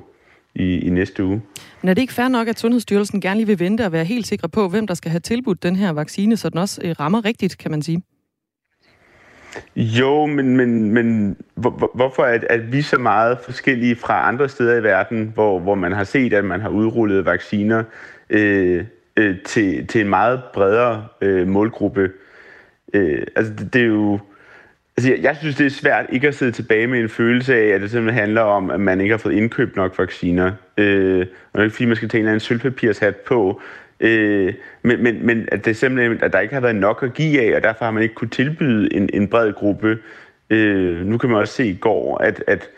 [0.54, 1.42] i, i næste uge.
[1.82, 4.26] Men er det ikke fair nok, at Sundhedsstyrelsen gerne lige vil vente og være helt
[4.26, 7.24] sikre på, hvem der skal have tilbudt den her vaccine, så den også øh, rammer
[7.24, 8.02] rigtigt, kan man sige?
[9.76, 14.76] Jo, men, men, men hvor, hvorfor er, er vi så meget forskellige fra andre steder
[14.76, 17.84] i verden, hvor, hvor man har set, at man har udrullet vacciner
[18.30, 18.84] øh,
[19.16, 22.10] øh, til, til en meget bredere øh, målgruppe?
[22.94, 24.18] Øh, altså, det, det er jo
[24.96, 27.66] Altså, jeg, jeg synes, det er svært ikke at sidde tilbage med en følelse af,
[27.66, 30.52] at det simpelthen handler om, at man ikke har fået indkøbt nok vacciner.
[30.76, 33.60] Øh, og det er ikke fordi, man skal tage en eller anden sølvpapirshat på.
[34.00, 37.40] Øh, men, men, men at det simpelthen, at der ikke har været nok at give
[37.42, 39.98] af, og derfor har man ikke kunne tilbyde en, en bred gruppe.
[40.50, 42.68] Øh, nu kan man også se i går, at, at,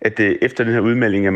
[0.00, 1.32] at øh, efter den her udmelding af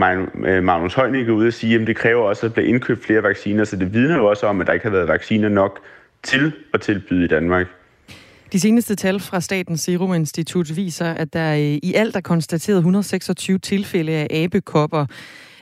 [0.62, 3.22] Magnus øh, Heunicke ude at sige, at det kræver også, at der bliver indkøbt flere
[3.22, 5.80] vacciner, så det vidner jo også om, at der ikke har været vacciner nok
[6.22, 7.66] til at tilbyde i Danmark.
[8.52, 12.76] De seneste tal fra Statens Serum Institut viser, at der øh, i alt er konstateret
[12.76, 15.06] 126 tilfælde af abekopper.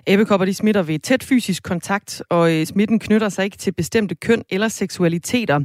[0.07, 4.15] Æbekopper de smitter ved tæt fysisk kontakt, og øh, smitten knytter sig ikke til bestemte
[4.15, 5.61] køn eller seksualiteter.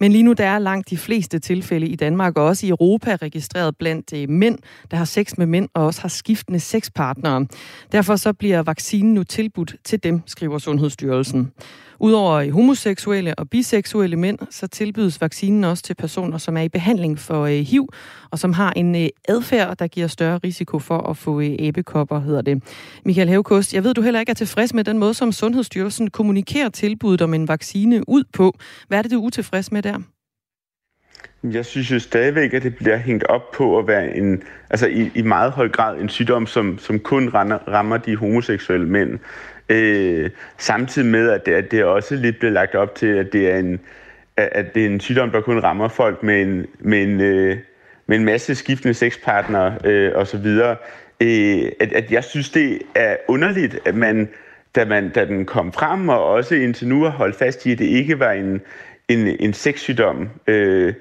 [0.00, 3.16] Men lige nu der er langt de fleste tilfælde i Danmark, og også i Europa
[3.22, 4.58] registreret blandt øh, mænd,
[4.90, 7.46] der har sex med mænd og også har skiftende sexpartnere.
[7.92, 11.52] Derfor så bliver vaccinen nu tilbudt til dem, skriver Sundhedsstyrelsen.
[12.00, 17.18] Udover homoseksuelle og biseksuelle mænd, så tilbydes vaccinen også til personer, som er i behandling
[17.18, 17.88] for øh, HIV,
[18.30, 22.20] og som har en øh, adfærd, der giver større risiko for at få øh, æbekopper,
[22.20, 22.62] hedder det.
[23.04, 26.68] Michael Hævkost, jeg ved, du heller ikke er tilfreds med den måde, som Sundhedsstyrelsen kommunikerer
[26.68, 28.54] tilbuddet om en vaccine ud på.
[28.88, 29.98] Hvad er det, du er utilfreds med der?
[31.42, 35.10] Jeg synes jo stadigvæk, at det bliver hængt op på at være en, altså i,
[35.14, 39.18] i meget høj grad en sygdom, som, som kun rammer, rammer de homoseksuelle mænd.
[39.68, 43.50] Øh, samtidig med, at det, at det også lidt bliver lagt op til, at det
[43.50, 43.80] er en,
[44.36, 47.56] at det er en sygdom, der kun rammer folk med en, med en, øh,
[48.06, 50.46] med en masse skiftende sexpartnere øh, osv.
[51.20, 54.28] Øh, at, at jeg synes, det er underligt, at man
[54.76, 57.78] da, man, da den kom frem, og også indtil nu har holdt fast i, at
[57.78, 58.60] det ikke var en,
[59.08, 60.94] en, en sexsygdom, øh,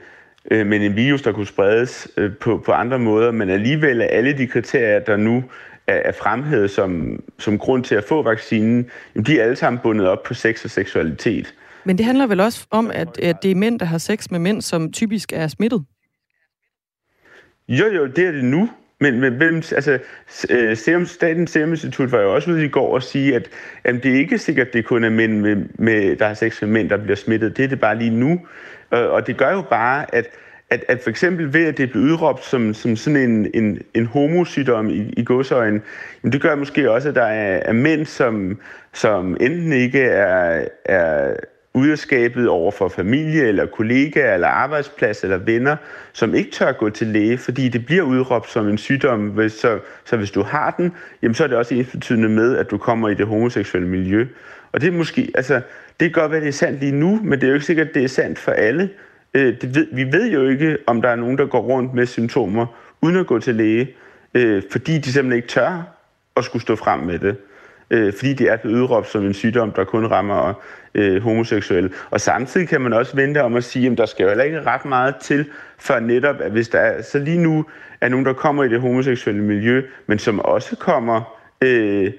[0.51, 4.05] øh, men en virus, der kunne spredes øh, på, på andre måder, men alligevel er
[4.05, 5.43] alle de kriterier, der nu
[5.87, 9.79] er, er fremhævet som, som grund til at få vaccinen, jamen de er alle sammen
[9.83, 11.53] bundet op på sex og seksualitet.
[11.83, 14.39] Men det handler vel også om, at, at det er mænd, der har sex med
[14.39, 15.83] mænd, som typisk er smittet?
[17.67, 18.69] Jo, jo, det er det nu.
[18.99, 19.99] Men, men hvem, altså,
[20.49, 23.49] øh, Serum, Statens Serum Institut var jo også ude i går og sige, at
[23.85, 26.61] jamen, det er ikke sikkert, at det kun er mænd, med, med, der har sex
[26.61, 27.57] med mænd, der bliver smittet.
[27.57, 28.41] Det er det bare lige nu.
[28.91, 30.27] Og det gør jo bare, at,
[30.69, 34.05] at, at for eksempel ved, at det bliver udråbt som, som sådan en, en, en
[34.05, 35.81] homosygdom i, i godsøjen,
[36.23, 38.59] jamen det gør måske også, at der er, er mænd, som,
[38.93, 41.35] som enten ikke er, er
[41.75, 45.75] ude over for familie, eller kollegaer, eller arbejdsplads, eller venner,
[46.13, 49.29] som ikke tør gå til læge, fordi det bliver udråbt som en sygdom.
[49.29, 50.91] Hvis, så, så hvis du har den,
[51.21, 54.27] jamen så er det også ensbetydende med, at du kommer i det homoseksuelle miljø.
[54.71, 55.55] Og det er måske, altså,
[55.99, 57.87] det kan godt være, det er sandt lige nu, men det er jo ikke sikkert,
[57.87, 58.89] at det er sandt for alle.
[59.35, 62.05] Øh, det ved, vi ved jo ikke, om der er nogen, der går rundt med
[62.05, 62.65] symptomer,
[63.01, 63.89] uden at gå til læge,
[64.33, 65.97] øh, fordi de simpelthen ikke tør
[66.37, 67.35] at skulle stå frem med det
[67.89, 70.53] øh, fordi det er blevet udråbt som en sygdom, der kun rammer
[70.95, 71.89] øh, homoseksuelle.
[72.09, 74.61] Og samtidig kan man også vente om at sige, at der skal jo heller ikke
[74.61, 75.45] ret meget til,
[75.77, 77.65] for netop, at hvis der er, så lige nu
[78.01, 82.11] er nogen, der kommer i det homoseksuelle miljø, men som også kommer, øh,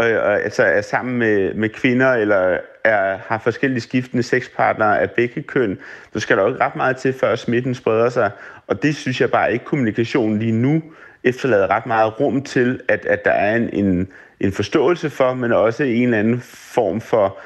[0.00, 5.10] og, og, altså er sammen med, med kvinder, eller er, har forskellige skiftende sexpartnere af
[5.10, 5.78] begge køn,
[6.12, 8.30] så skal der jo ikke ret meget til, før smitten spreder sig.
[8.66, 10.82] Og det synes jeg bare ikke, kommunikationen lige nu
[11.24, 14.08] efterlader ret meget rum til, at, at der er en, en,
[14.40, 17.38] en forståelse for, men også en eller anden form for,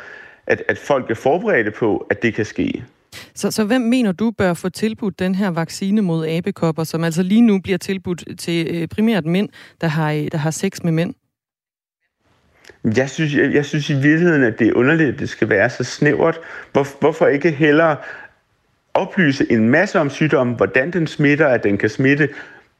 [0.47, 2.85] at, at folk er forberedte på, at det kan ske.
[3.35, 7.23] Så, så hvem mener du bør få tilbudt den her vaccine mod abekopper, som altså
[7.23, 9.49] lige nu bliver tilbudt til øh, primært mænd,
[9.81, 11.15] der har, øh, der har sex med mænd?
[12.97, 15.71] Jeg synes, jeg, jeg synes i virkeligheden, at det er underligt, at det skal være
[15.71, 16.41] så snævert.
[16.73, 17.97] Hvor, hvorfor ikke hellere
[18.95, 22.29] oplyse en masse om sygdommen, hvordan den smitter, at den kan smitte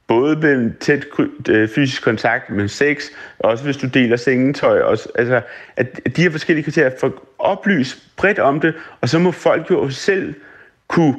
[0.07, 1.05] både ved tæt
[1.49, 3.03] øh, fysisk kontakt, med sex,
[3.39, 4.79] også hvis du deler sengetøj.
[4.79, 5.41] Også, altså,
[5.77, 9.89] at de her forskellige kriterier for oplyse bredt om det, og så må folk jo
[9.89, 10.33] selv
[10.87, 11.15] kunne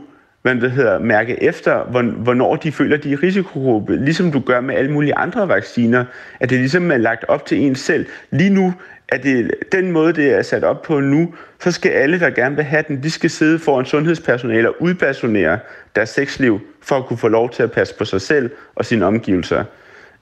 [0.47, 1.85] hvad det hedder, mærke efter,
[2.23, 6.05] hvornår de føler, de er risikogruppe, ligesom du gør med alle mulige andre vacciner,
[6.41, 8.07] at det ligesom er lagt op til en selv.
[8.31, 8.75] Lige nu
[9.09, 12.57] er det den måde, det er sat op på nu, så skal alle, der gerne
[12.57, 15.59] vil have den, de skal sidde foran sundhedspersonale og udpersonere
[15.97, 19.07] deres sexliv, for at kunne få lov til at passe på sig selv og sine
[19.07, 19.65] omgivelser.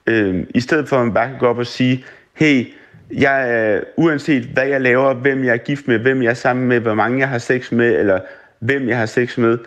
[0.07, 2.67] Øh, I stedet for at man bare kan gå op og sige, hey,
[3.13, 6.67] jeg er, uanset hvad jeg laver, hvem jeg er gift med, hvem jeg er sammen
[6.67, 8.19] med, hvor mange jeg har sex med, eller
[8.59, 9.57] hvem jeg har sex med,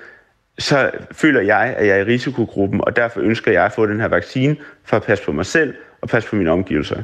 [0.59, 4.01] så føler jeg, at jeg er i risikogruppen, og derfor ønsker jeg at få den
[4.01, 7.03] her vaccine for at passe på mig selv og passe på mine omgivelser.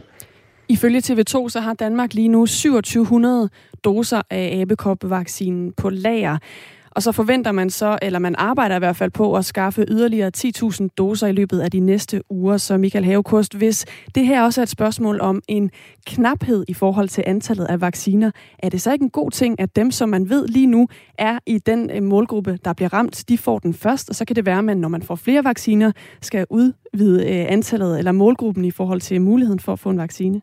[0.68, 3.50] Ifølge TV2 så har Danmark lige nu 2700
[3.84, 6.38] doser af abekopvaccinen på lager.
[6.94, 10.30] Og så forventer man så, eller man arbejder i hvert fald på at skaffe yderligere
[10.36, 12.56] 10.000 doser i løbet af de næste uger.
[12.56, 15.70] Så Michael Havekost, hvis det her også er et spørgsmål om en
[16.06, 19.76] knaphed i forhold til antallet af vacciner, er det så ikke en god ting, at
[19.76, 20.88] dem, som man ved lige nu
[21.18, 24.36] er i den øh, målgruppe, der bliver ramt, de får den først, og så kan
[24.36, 25.92] det være, at man, når man får flere vacciner,
[26.22, 30.40] skal udvide øh, antallet eller målgruppen i forhold til muligheden for at få en vaccine?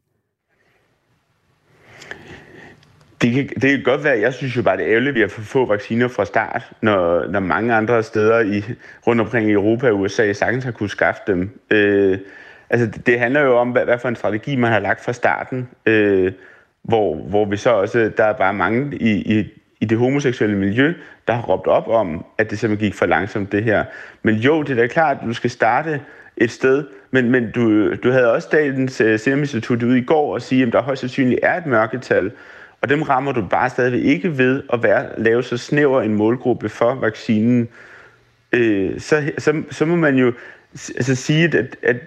[3.21, 5.21] Det kan, det kan godt være, jeg synes jo bare, det er ærgerligt, at vi
[5.21, 8.63] har for få vacciner fra start, når, når mange andre steder i,
[9.07, 11.59] rundt omkring i Europa og USA sagtens har kunne skaffe dem.
[11.71, 12.17] Øh,
[12.69, 15.13] altså, det, det handler jo om, hvad, hvad for en strategi man har lagt fra
[15.13, 16.31] starten, øh,
[16.83, 19.45] hvor, hvor vi så også, der er bare mange i, i,
[19.81, 20.93] i det homoseksuelle miljø,
[21.27, 23.85] der har råbt op om, at det simpelthen gik for langsomt det her.
[24.23, 26.01] Men jo, det er da klart, at du skal starte
[26.37, 30.03] et sted, men, men du, du havde også Statens øh, uh, Serum Institut ude i
[30.03, 32.31] går og sige, at der højst sandsynligt er et mørketal,
[32.81, 36.69] og dem rammer du bare stadigvæk ikke ved at være, lave så snæver en målgruppe
[36.69, 37.69] for vaccinen.
[38.51, 40.33] Øh, så, så, så må man jo
[40.95, 41.97] altså sige, at, at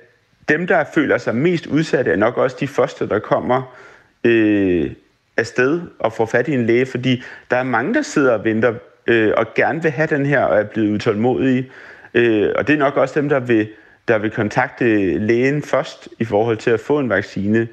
[0.48, 3.76] dem, der føler sig mest udsatte, er nok også de første, der kommer
[4.24, 4.90] øh,
[5.36, 8.74] afsted og får fat i en læge, fordi der er mange, der sidder og venter
[9.06, 11.70] øh, og gerne vil have den her og er blevet utålmodige.
[12.14, 13.68] Øh, og det er nok også dem, der vil,
[14.08, 17.68] der vil kontakte lægen først i forhold til at få en vaccine.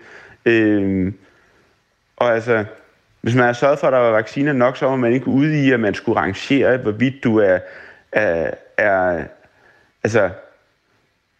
[0.45, 1.13] Øh,
[2.17, 2.65] og altså,
[3.21, 5.65] hvis man har sørget for, at der var vacciner nok, så var man ikke ude
[5.65, 7.59] i, at man skulle rangere, hvorvidt du er,
[8.11, 9.23] er, er
[10.03, 10.29] altså,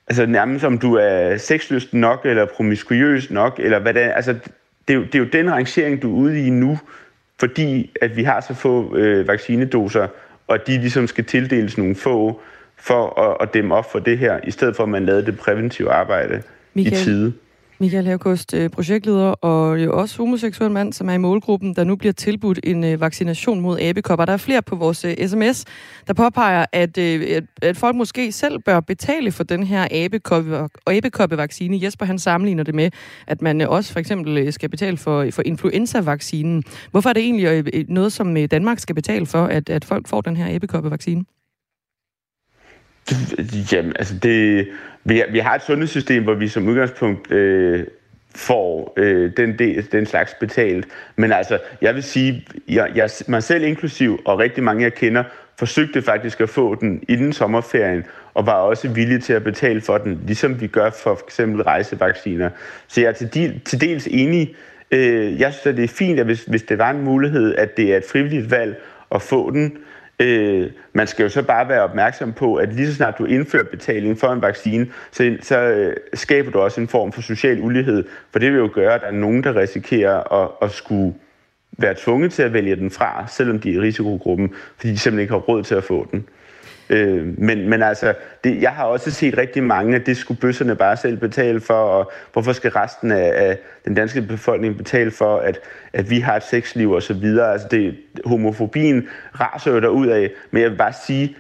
[0.07, 4.13] altså nærmest om du er sexlyst nok, eller promiskuøs nok, eller hvad det er.
[4.13, 4.34] Altså,
[4.88, 6.79] det er, jo, det er jo den rangering, du er ude i nu,
[7.39, 10.07] fordi at vi har så få øh, vaccinedoser,
[10.47, 12.41] og de ligesom skal tildeles nogle få
[12.77, 15.39] for at, at dæmme op for det her, i stedet for at man lavede det
[15.39, 17.01] præventive arbejde Michael.
[17.01, 17.34] i tide.
[17.82, 21.95] Michael Havkost, øh, projektleder og jo også homoseksuel mand, som er i målgruppen, der nu
[21.95, 24.25] bliver tilbudt en øh, vaccination mod abekopper.
[24.25, 25.65] Der er flere på vores øh, sms,
[26.07, 26.97] der påpeger, at,
[27.61, 29.88] at folk måske selv bør betale for den her
[30.88, 31.79] abekoppevaccine.
[31.84, 32.89] Jesper han sammenligner det med,
[33.27, 36.63] at man også for eksempel skal betale for, for influenza-vaccinen.
[36.91, 40.38] Hvorfor er det egentlig noget, som Danmark skal betale for, at, at folk får den
[40.38, 41.25] her abekoppevaccine?
[43.72, 44.68] Jamen, altså det,
[45.03, 47.88] vi, vi har et sundhedssystem, hvor vi som udgangspunkt øh,
[48.36, 50.88] får øh, den, del, den slags betalt.
[51.16, 55.24] Men altså, jeg vil sige, jeg, jeg, mig selv inklusiv, og rigtig mange jeg kender,
[55.59, 58.03] forsøgte faktisk at få den inden sommerferien,
[58.34, 62.49] og var også villige til at betale for den, ligesom vi gør for eksempel rejsevacciner.
[62.88, 64.55] Så jeg er til, del, til dels enig.
[64.91, 67.78] Øh, jeg synes, at det er fint, at hvis, hvis det var en mulighed, at
[67.78, 68.82] det er et frivilligt valg
[69.12, 69.91] at få den, Øh,
[70.22, 73.63] Øh, man skal jo så bare være opmærksom på, at lige så snart du indfører
[73.63, 78.03] betaling for en vaccine, så, så øh, skaber du også en form for social ulighed,
[78.32, 81.13] for det vil jo gøre, at der er nogen, der risikerer at, at skulle
[81.78, 85.22] være tvunget til at vælge den fra, selvom de er i risikogruppen, fordi de simpelthen
[85.22, 86.26] ikke har råd til at få den.
[86.92, 88.14] Øh, men, men altså,
[88.44, 91.74] det, jeg har også set rigtig mange, at det skulle bøsserne bare selv betale for,
[91.74, 95.60] og hvorfor skal resten af, af den danske befolkning betale for, at,
[95.94, 97.52] at vi har et sexliv og så videre.
[97.52, 99.08] Altså, det, homofobien
[99.39, 101.36] raser jo ud af, men jeg vil bare sige,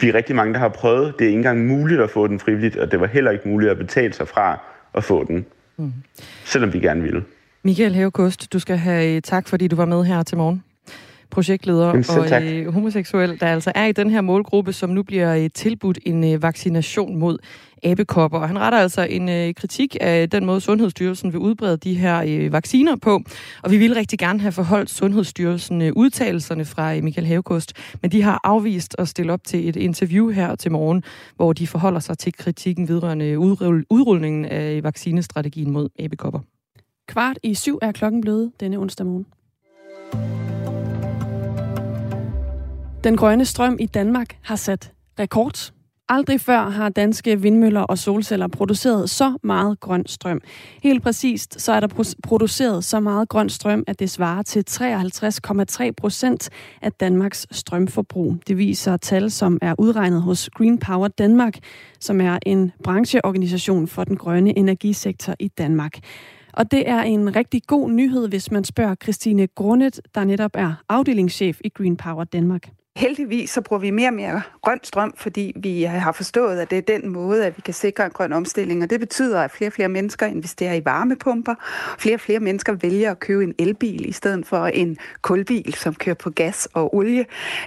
[0.00, 1.14] vi er rigtig mange, der har prøvet.
[1.18, 3.70] Det er ikke engang muligt at få den frivilligt, og det var heller ikke muligt
[3.70, 4.58] at betale sig fra
[4.94, 5.46] at få den.
[5.76, 5.92] Mm.
[6.44, 7.24] Selvom vi gerne ville.
[7.62, 10.64] Michael Hævekost, du skal have tak, fordi du var med her til morgen
[11.34, 15.50] projektleder og øh, homoseksuel, der altså er i den her målgruppe, som nu bliver øh,
[15.54, 17.38] tilbudt en øh, vaccination mod
[17.82, 18.38] abekopper.
[18.38, 22.22] Og han retter altså en øh, kritik af den måde, Sundhedsstyrelsen vil udbrede de her
[22.26, 23.22] øh, vacciner på.
[23.62, 27.72] Og vi vil rigtig gerne have forholdt Sundhedsstyrelsen øh, udtalelserne fra øh, Michael Havekost,
[28.02, 31.02] men de har afvist at stille op til et interview her til morgen,
[31.36, 33.38] hvor de forholder sig til kritikken vedrørende
[33.90, 36.40] udrulningen af vaccinestrategien mod abekopper.
[37.08, 39.26] Kvart i syv er klokken blevet denne onsdag morgen.
[43.04, 45.72] Den grønne strøm i Danmark har sat rekord.
[46.08, 50.40] Aldrig før har danske vindmøller og solceller produceret så meget grøn strøm.
[50.82, 55.90] Helt præcist så er der produceret så meget grøn strøm, at det svarer til 53,3
[55.96, 56.50] procent
[56.82, 58.36] af Danmarks strømforbrug.
[58.48, 61.54] Det viser tal, som er udregnet hos Green Power Danmark,
[62.00, 65.98] som er en brancheorganisation for den grønne energisektor i Danmark.
[66.52, 70.74] Og det er en rigtig god nyhed, hvis man spørger Christine Grundet, der netop er
[70.88, 72.70] afdelingschef i Green Power Danmark.
[72.96, 76.78] Heldigvis så bruger vi mere og mere grøn strøm, fordi vi har forstået, at det
[76.78, 78.82] er den måde, at vi kan sikre en grøn omstilling.
[78.82, 81.54] Og det betyder, at flere og flere mennesker investerer i varmepumper.
[81.98, 85.94] Flere og flere mennesker vælger at købe en elbil i stedet for en kulbil, som
[85.94, 87.26] kører på gas og olie.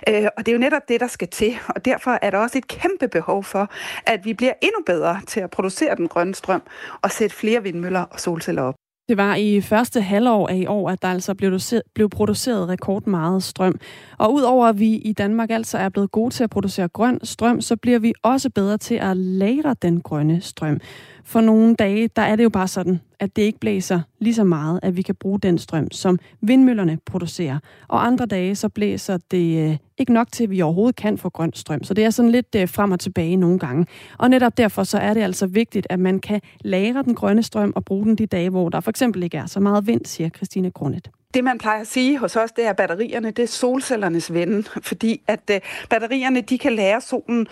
[0.10, 1.58] Øh, og det er jo netop det, der skal til.
[1.68, 3.72] Og derfor er der også et kæmpe behov for,
[4.06, 6.62] at vi bliver endnu bedre til at producere den grønne strøm
[7.02, 8.76] og sætte flere vindmøller og solceller op.
[9.10, 11.60] Det var i første halvår af i år, at der altså blev,
[11.96, 13.80] blev produceret rekordmeget strøm.
[14.18, 17.62] Og udover at vi i Danmark altså er blevet gode til at producere grøn strøm,
[17.62, 20.80] så bliver vi også bedre til at lagre den grønne strøm.
[21.28, 24.44] For nogle dage, der er det jo bare sådan, at det ikke blæser lige så
[24.44, 27.60] meget, at vi kan bruge den strøm, som vindmøllerne producerer.
[27.88, 31.30] Og andre dage, så blæser det øh, ikke nok til, at vi overhovedet kan få
[31.30, 31.84] grøn strøm.
[31.84, 33.86] Så det er sådan lidt øh, frem og tilbage nogle gange.
[34.18, 37.74] Og netop derfor så er det altså vigtigt, at man kan lagre den grønne strøm
[37.76, 40.30] og bruge den de dage, hvor der for eksempel ikke er så meget vind, siger
[40.30, 41.10] Christine Grundet.
[41.34, 44.64] Det, man plejer at sige hos os, det er, at batterierne, det er solcellernes ven,
[44.82, 47.48] fordi at øh, batterierne, de kan lære solen,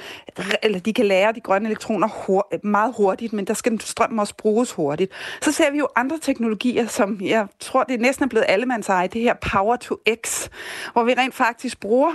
[0.64, 4.36] eller de kan lære de grønne elektroner hur, meget hurtigt, men der skal strømmen også
[4.38, 5.12] bruges hurtigt.
[5.42, 9.08] Så ser vi jo andre teknologier, som jeg tror, det er næsten er blevet allemandseje,
[9.08, 10.48] det her Power to X,
[10.94, 12.12] hvor vi rent faktisk bruger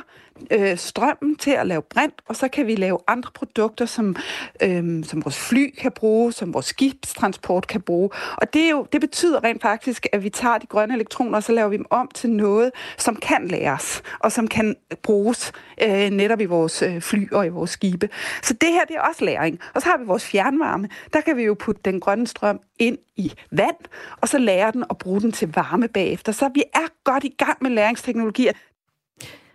[0.50, 4.16] øh, strømmen til at lave brint, og så kan vi lave andre produkter, som,
[4.62, 8.10] øh, som vores fly kan bruge, som vores skibstransport kan bruge.
[8.36, 11.42] Og det, er jo, det betyder rent faktisk, at vi tager de grønne elektroner, og
[11.42, 15.52] så laver vi dem om til noget, som kan læres, og som kan bruges
[15.82, 18.08] øh, netop i vores øh, fly og i vores skibe.
[18.42, 19.58] Så det her, det er også læring.
[19.74, 20.88] Og så har vi vores fjernvarme.
[21.12, 23.76] Der kan vi jo putte den grønne strøm ind i vand,
[24.20, 26.32] og så lære den og bruge den til varme bagefter.
[26.32, 28.52] Så vi er godt i gang med læringsteknologier.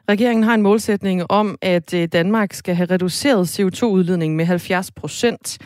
[0.10, 5.58] Regeringen har en målsætning om, at øh, Danmark skal have reduceret CO2-udledningen med 70 procent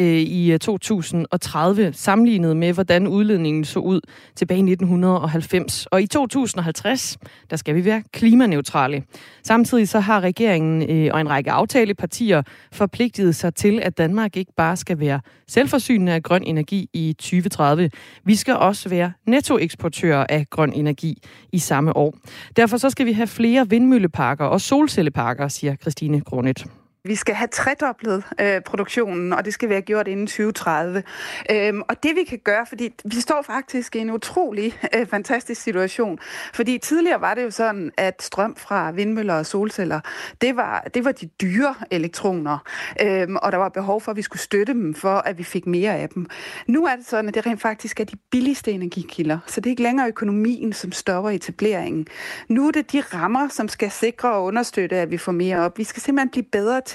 [0.00, 4.00] øh, i øh, 2030, sammenlignet med, hvordan udledningen så ud
[4.36, 5.86] tilbage i 1990.
[5.86, 7.18] Og i 2050,
[7.50, 9.02] der skal vi være klimaneutrale.
[9.42, 12.42] Samtidig så har regeringen øh, og en række aftalepartier
[12.72, 17.90] forpligtet sig til, at Danmark ikke bare skal være selvforsynende af grøn energi i 2030.
[18.24, 21.22] Vi skal også være nettoeksportører af grøn energi
[21.52, 22.14] i samme år.
[22.56, 26.66] Derfor så skal vi have flere vindmølleparker og solcelleparker, siger Christine Grundet.
[27.06, 31.02] Vi skal have tredoblet øh, produktionen, og det skal være gjort inden 2030.
[31.50, 35.62] Øhm, og det vi kan gøre, fordi vi står faktisk i en utrolig øh, fantastisk
[35.62, 36.18] situation.
[36.54, 40.00] Fordi tidligere var det jo sådan, at strøm fra vindmøller og solceller,
[40.40, 42.58] det var, det var de dyre elektroner.
[43.02, 45.66] Øhm, og der var behov for, at vi skulle støtte dem, for at vi fik
[45.66, 46.26] mere af dem.
[46.66, 49.38] Nu er det sådan, at det rent faktisk er de billigste energikilder.
[49.46, 52.06] Så det er ikke længere økonomien, som stopper etableringen.
[52.48, 55.78] Nu er det de rammer, som skal sikre og understøtte, at vi får mere op.
[55.78, 56.93] Vi skal simpelthen blive bedre til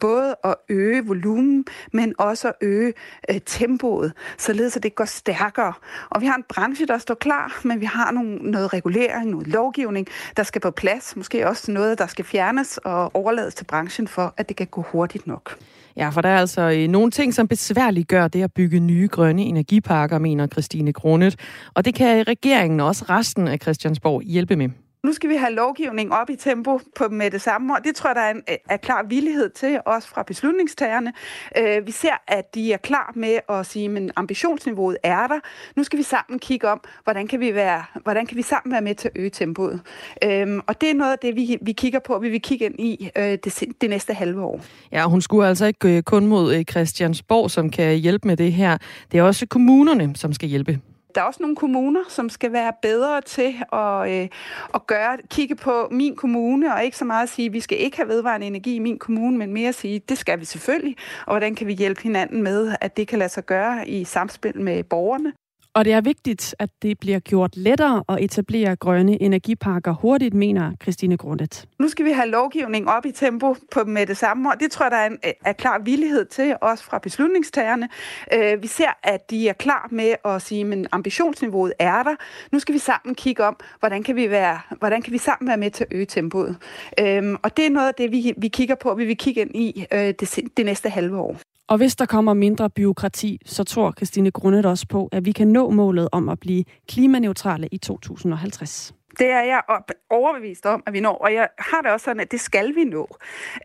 [0.00, 2.92] både at øge volumen, men også at øge
[3.30, 5.72] øh, tempoet, således at det går stærkere.
[6.10, 9.46] Og vi har en branche, der står klar, men vi har nogle, noget regulering, noget
[9.46, 11.16] lovgivning, der skal på plads.
[11.16, 14.82] Måske også noget, der skal fjernes og overlades til branchen for, at det kan gå
[14.82, 15.58] hurtigt nok.
[15.96, 19.42] Ja, for der er altså øh, nogle ting, som besværliggør det at bygge nye grønne
[19.42, 21.36] energiparker, mener Christine Kronet.
[21.74, 24.68] Og det kan regeringen og også resten af Christiansborg hjælpe med.
[25.04, 28.08] Nu skal vi have lovgivning op i tempo på, med det samme, og det tror
[28.08, 31.12] jeg, der er en er klar villighed til, også fra beslutningstagerne.
[31.58, 35.40] Øh, vi ser, at de er klar med at sige, men ambitionsniveauet er der.
[35.76, 38.80] Nu skal vi sammen kigge om, hvordan kan vi, være, hvordan kan vi sammen være
[38.80, 39.80] med til at øge tempoet.
[40.24, 42.80] Øh, og det er noget af det, vi, vi kigger på, vi vil kigge ind
[42.80, 44.60] i øh, det, det næste halve år.
[44.92, 48.52] Ja, hun skulle altså ikke øh, kun mod øh, Christiansborg, som kan hjælpe med det
[48.52, 48.78] her.
[49.12, 50.80] Det er også kommunerne, som skal hjælpe.
[51.14, 54.28] Der er også nogle kommuner, som skal være bedre til at, øh,
[54.74, 57.80] at gøre, kigge på min kommune, og ikke så meget at sige, at vi skal
[57.80, 60.44] ikke have vedvarende energi i min kommune, men mere at sige, at det skal vi
[60.44, 60.96] selvfølgelig,
[61.26, 64.60] og hvordan kan vi hjælpe hinanden med, at det kan lade sig gøre i samspil
[64.60, 65.32] med borgerne.
[65.74, 70.72] Og det er vigtigt, at det bliver gjort lettere at etablere grønne energiparker hurtigt, mener
[70.82, 71.68] Christine Grundet.
[71.78, 74.84] Nu skal vi have lovgivning op i tempo på med det samme, og det tror
[74.84, 77.88] jeg, der er en øh, er klar villighed til, også fra beslutningstagerne.
[78.34, 82.14] Øh, vi ser, at de er klar med at sige, men ambitionsniveauet er der.
[82.52, 85.56] Nu skal vi sammen kigge om, hvordan kan vi, være, hvordan kan vi sammen være
[85.56, 86.56] med til at øge tempoet.
[87.00, 89.56] Øh, og det er noget af det, vi, vi kigger på, vi vil kigge ind
[89.56, 91.36] i øh, det, det næste halve år.
[91.70, 95.48] Og hvis der kommer mindre byråkrati, så tror Christine Grundet også på, at vi kan
[95.48, 98.94] nå målet om at blive klimaneutrale i 2050.
[99.20, 99.62] Det er jeg
[100.10, 102.84] overbevist om, at vi når, og jeg har det også sådan, at det skal vi
[102.84, 103.08] nå.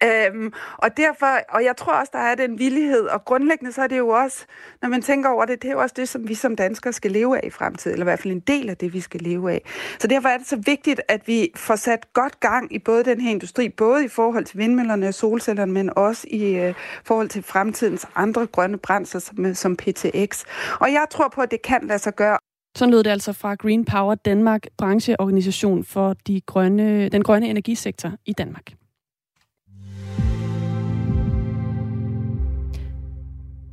[0.04, 3.88] Øhm, og derfor, og jeg tror også, der er den villighed, og grundlæggende så er
[3.88, 4.46] det jo også,
[4.82, 7.12] når man tænker over det, det er jo også det, som vi som danskere skal
[7.12, 9.52] leve af i fremtiden, eller i hvert fald en del af det, vi skal leve
[9.52, 9.62] af.
[10.00, 13.22] Så derfor er det så vigtigt, at vi får sat godt gang i både den
[13.22, 16.74] her industri, både i forhold til vindmøllerne og solcellerne, men også i øh,
[17.06, 20.46] forhold til fremtidens andre grønne brændsler, som, øh, som PTX.
[20.80, 22.38] Og jeg tror på, at det kan lade sig gøre.
[22.76, 28.12] Så lød det altså fra Green Power Danmark, brancheorganisation for de grønne, den grønne energisektor
[28.26, 28.74] i Danmark.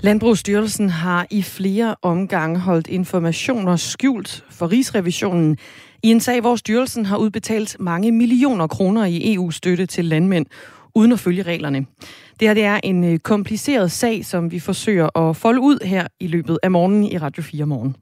[0.01, 5.59] Landbrugsstyrelsen har i flere omgange holdt informationer skjult for Rigsrevisionen
[6.03, 10.47] i en sag, hvor styrelsen har udbetalt mange millioner kroner i EU-støtte til landmænd,
[10.95, 11.87] uden at følge reglerne.
[12.41, 16.07] Det her det er en øh, kompliceret sag, som vi forsøger at folde ud her
[16.21, 17.97] i løbet af morgenen i Radio 4 morgen.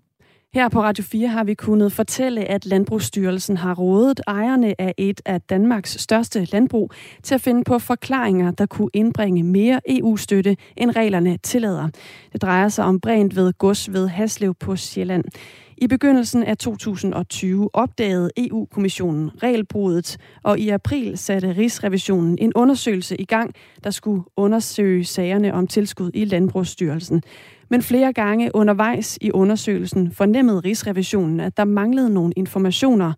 [0.54, 5.20] Her på Radio 4 har vi kunnet fortælle, at Landbrugsstyrelsen har rådet ejerne af et
[5.24, 6.92] af Danmarks største landbrug
[7.22, 11.88] til at finde på forklaringer, der kunne indbringe mere EU-støtte, end reglerne tillader.
[12.32, 15.24] Det drejer sig om Brent ved Gods ved Haslev på Sjælland.
[15.76, 23.24] I begyndelsen af 2020 opdagede EU-kommissionen regelbruddet, og i april satte Rigsrevisionen en undersøgelse i
[23.24, 27.22] gang, der skulle undersøge sagerne om tilskud i Landbrugsstyrelsen.
[27.70, 33.12] Men flere gange undervejs i undersøgelsen fornemmede Rigsrevisionen, at der manglede nogle informationer.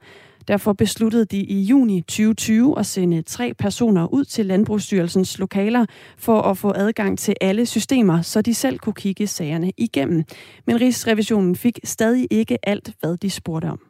[0.48, 5.86] Derfor besluttede de i juni 2020 at sende tre personer ud til Landbrugsstyrelsens lokaler
[6.18, 10.24] for at få adgang til alle systemer, så de selv kunne kigge sagerne igennem.
[10.66, 13.80] Men Rigsrevisionen fik stadig ikke alt, hvad de spurgte om.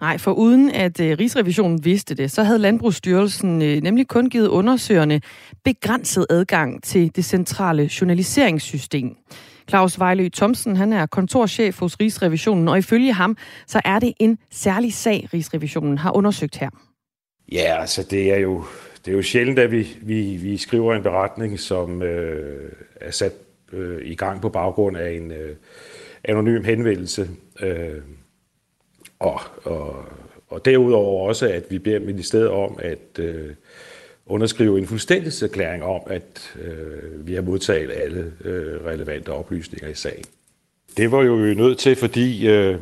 [0.00, 4.48] Nej, for uden at øh, Rigsrevisionen vidste det, så havde Landbrugsstyrelsen øh, nemlig kun givet
[4.48, 5.20] undersøgerne
[5.64, 9.16] begrænset adgang til det centrale journaliseringssystem.
[9.72, 14.38] Claus Vejlø Thomsen, han er kontorchef hos Rigsrevisionen, og ifølge ham, så er det en
[14.50, 16.70] særlig sag, Rigsrevisionen har undersøgt her.
[17.52, 18.64] Ja, altså det er jo,
[19.04, 23.32] det er jo sjældent, at vi, vi, vi skriver en beretning, som øh, er sat
[23.72, 25.56] øh, i gang på baggrund af en øh,
[26.24, 27.28] anonym henvendelse.
[27.60, 28.00] Øh,
[29.18, 30.04] og, og,
[30.48, 33.50] og derudover også, at vi beder ministeriet om at øh,
[34.26, 40.24] underskrive en fuldstændighedserklæring om, at øh, vi har modtaget alle øh, relevante oplysninger i sagen.
[40.96, 42.78] Det var jo nødt til, fordi øh,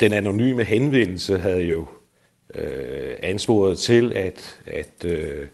[0.00, 1.86] den anonyme henvendelse havde jo
[2.54, 5.46] øh, ansporet til, at, at, øh,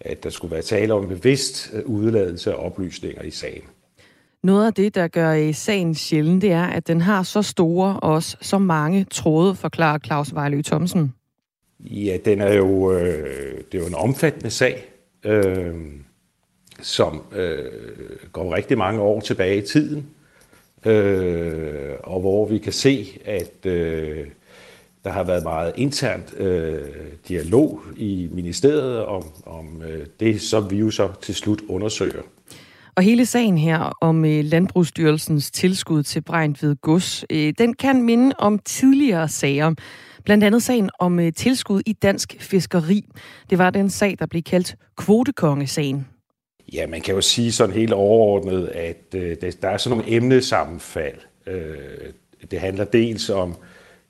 [0.00, 3.62] at der skulle være tale om bevidst øh, udladelse af oplysninger i sagen.
[4.42, 8.00] Noget af det, der gør i sagen sjældent, det er, at den har så store
[8.00, 11.14] og også så mange tråde, forklarer Claus Vejlø Thomsen.
[11.82, 14.88] Ja, den er jo, øh, det er jo en omfattende sag.
[15.24, 15.74] Øh,
[16.82, 17.70] som øh,
[18.32, 20.06] går rigtig mange år tilbage i tiden,
[20.86, 24.26] øh, og hvor vi kan se, at øh,
[25.04, 26.80] der har været meget internt øh,
[27.28, 32.22] dialog i ministeriet om, om øh, det, som vi jo så til slut undersøger.
[32.96, 38.34] Og hele sagen her om øh, Landbrugsstyrelsens tilskud til Brejntved Gods, øh, den kan minde
[38.38, 39.74] om tidligere sager.
[40.24, 43.04] Blandt andet sagen om øh, tilskud i dansk fiskeri.
[43.50, 46.06] Det var den sag, der blev kaldt kvotekongesagen.
[46.72, 51.18] Ja, man kan jo sige sådan helt overordnet, at øh, der er sådan nogle emnesammenfald.
[51.46, 51.76] Øh,
[52.50, 53.56] det handler dels om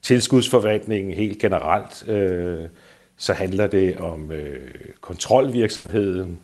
[0.03, 2.69] tilskudsforvaltningen helt generelt, øh,
[3.17, 6.39] så handler det om øh, kontrolvirksomheden,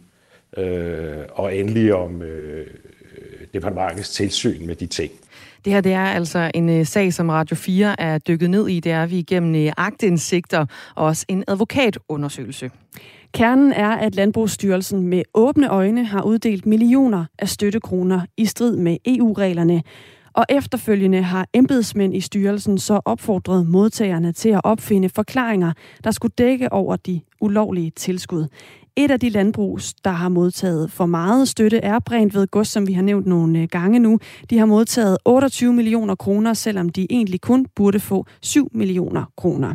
[0.56, 2.66] øh, og endelig om øh,
[3.54, 5.12] departementets tilsyn med de ting.
[5.64, 8.80] Det her det er altså en øh, sag, som Radio 4 er dykket ned i.
[8.80, 12.70] Det er vi igennem uh, agtindsigter og også en advokatundersøgelse.
[13.34, 18.96] Kernen er, at Landbrugsstyrelsen med åbne øjne har uddelt millioner af støttekroner i strid med
[19.06, 19.82] EU-reglerne.
[20.32, 25.72] Og efterfølgende har embedsmænd i styrelsen så opfordret modtagerne til at opfinde forklaringer,
[26.04, 28.46] der skulle dække over de ulovlige tilskud.
[29.01, 32.86] Et af de landbrug, der har modtaget for meget støtte, er Brent ved Gods, som
[32.86, 34.18] vi har nævnt nogle øh, gange nu.
[34.51, 39.74] De har modtaget 28 millioner kroner, selvom de egentlig kun burde få 7 millioner kroner.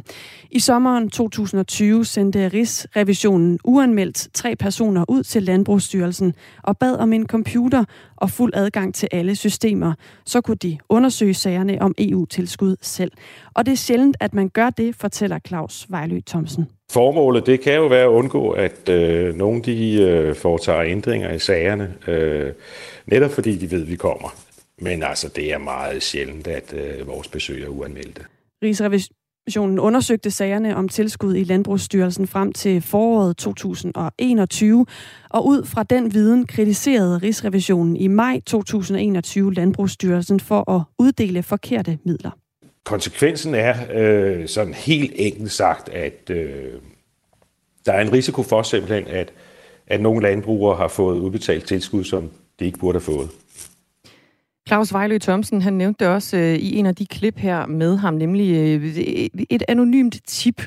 [0.51, 7.27] I sommeren 2020 sendte Rigsrevisionen uanmeldt tre personer ud til Landbrugsstyrelsen og bad om en
[7.27, 7.83] computer
[8.15, 9.93] og fuld adgang til alle systemer.
[10.25, 13.11] Så kunne de undersøge sagerne om EU-tilskud selv.
[13.53, 16.65] Og det er sjældent, at man gør det, fortæller Claus Vejlø Thomsen.
[16.91, 21.39] Formålet det kan jo være at undgå, at øh, nogle de øh, foretager ændringer i
[21.39, 22.53] sagerne, øh,
[23.05, 24.35] netop fordi de ved, at vi kommer.
[24.81, 28.21] Men altså, det er meget sjældent, at øh, vores besøg er uanmeldte.
[28.63, 34.85] Rigsrevisionen undersøgte sagerne om tilskud i Landbrugsstyrelsen frem til foråret 2021,
[35.29, 41.97] og ud fra den viden kritiserede Rigsrevisionen i maj 2021 Landbrugsstyrelsen for at uddele forkerte
[42.05, 42.31] midler.
[42.83, 46.73] Konsekvensen er øh, sådan helt enkelt sagt, at øh,
[47.85, 49.33] der er en risiko for simpelthen, at,
[49.87, 53.29] at nogle landbrugere har fået udbetalt tilskud, som de ikke burde have fået.
[54.67, 57.97] Claus Vejlø Thomsen, han nævnte det også øh, i en af de klip her med
[57.97, 58.97] ham, nemlig øh,
[59.49, 60.61] et anonymt tip.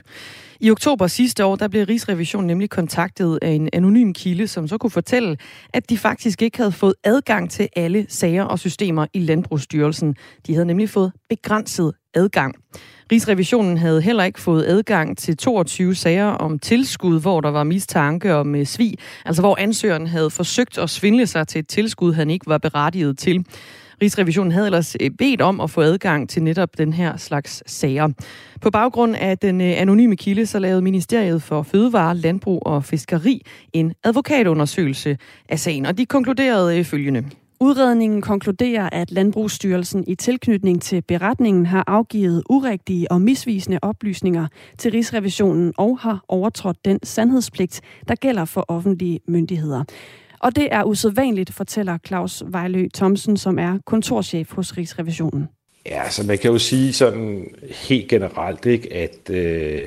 [0.60, 4.78] I oktober sidste år, der blev Rigsrevisionen nemlig kontaktet af en anonym kilde, som så
[4.78, 5.36] kunne fortælle,
[5.72, 10.16] at de faktisk ikke havde fået adgang til alle sager og systemer i Landbrugsstyrelsen.
[10.46, 12.54] De havde nemlig fået begrænset adgang.
[13.12, 18.34] Rigsrevisionen havde heller ikke fået adgang til 22 sager om tilskud, hvor der var mistanke
[18.34, 18.94] om øh, svig,
[19.24, 23.18] altså hvor ansøgeren havde forsøgt at svindle sig til et tilskud, han ikke var berettiget
[23.18, 23.44] til.
[24.02, 28.08] Rigsrevisionen havde ellers øh, bedt om at få adgang til netop den her slags sager.
[28.60, 33.42] På baggrund af den øh, anonyme kilde, så lavede Ministeriet for Fødevare, Landbrug og Fiskeri
[33.72, 35.18] en advokatundersøgelse
[35.48, 37.24] af sagen, og de konkluderede øh, følgende.
[37.60, 44.46] Udredningen konkluderer, at Landbrugsstyrelsen i tilknytning til beretningen har afgivet urigtige og misvisende oplysninger
[44.78, 49.84] til Rigsrevisionen og har overtrådt den sandhedspligt, der gælder for offentlige myndigheder.
[50.46, 55.48] Og det er usædvanligt, fortæller Claus Vejlø Thomsen, som er kontorchef hos Rigsrevisionen.
[55.86, 57.54] Ja, så man kan jo sige sådan
[57.86, 59.82] helt generelt, ikke, at øh,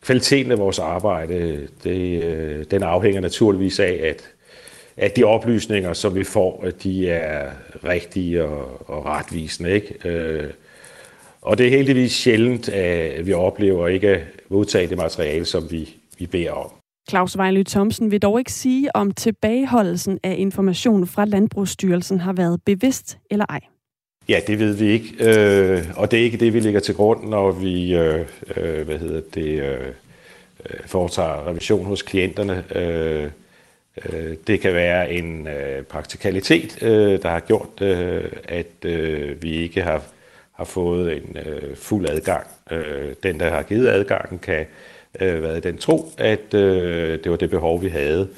[0.00, 4.28] kvaliteten af vores arbejde, det, øh, den afhænger naturligvis af, at
[4.96, 7.50] at de oplysninger, som vi får, at de er
[7.84, 9.70] rigtige og, og retvisende.
[9.70, 10.08] Ikke?
[10.08, 10.50] Øh,
[11.42, 15.94] og det er heldigvis sjældent, at vi oplever ikke at modtage det materiale, som vi,
[16.18, 16.85] vi beder om.
[17.10, 22.60] Claus Vejly Thomsen vil dog ikke sige, om tilbageholdelsen af information fra Landbrugsstyrelsen har været
[22.64, 23.60] bevidst eller ej.
[24.28, 27.28] Ja, det ved vi ikke, øh, og det er ikke det, vi lægger til grund,
[27.28, 28.26] når vi øh,
[28.56, 29.86] øh hvad hedder det, øh,
[30.70, 32.64] øh, foretager revision hos klienterne.
[32.76, 33.30] Øh,
[34.04, 38.84] Øh, det kan være en øh, praktikalitet, øh, der har gjort, øh, at
[39.42, 40.02] vi ikke har,
[40.52, 41.36] har fået en
[41.74, 42.46] fuld adgang.
[43.22, 44.66] Den, der har givet adgangen, kan
[45.20, 48.28] være den tro, at det var det behov, vi havde.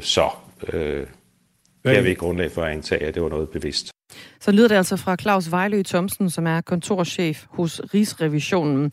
[0.00, 0.28] Så
[0.72, 1.06] det
[1.84, 3.90] har vi ikke grundlag for at antage, at det var noget bevidst.
[4.40, 8.92] Så lyder det altså fra Claus Vejlø Thomsen, som er kontorchef hos Rigsrevisionen.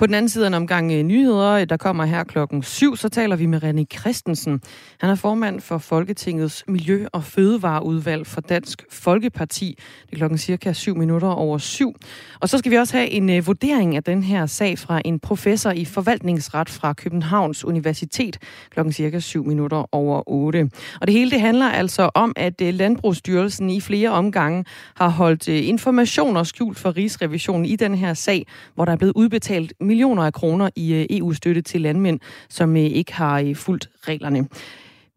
[0.00, 2.96] På den anden side af en omgang øh, nyheder, øh, der kommer her klokken 7,
[2.96, 4.60] så taler vi med René Christensen.
[5.00, 9.78] Han er formand for Folketingets Miljø- og Fødevareudvalg for Dansk Folkeparti.
[10.06, 11.94] Det er klokken cirka 7 minutter over 7.
[12.40, 15.20] Og så skal vi også have en øh, vurdering af den her sag fra en
[15.20, 18.38] professor i forvaltningsret fra Københavns Universitet
[18.70, 20.70] klokken cirka 7 minutter over 8.
[21.00, 26.42] Og det hele det handler altså om, at Landbrugsstyrelsen i flere omgange har holdt informationer
[26.42, 30.70] skjult for Rigsrevisionen i den her sag, hvor der er blevet udbetalt millioner af kroner
[30.76, 34.48] i øh, EU-støtte til landmænd, som øh, ikke har øh, fulgt reglerne.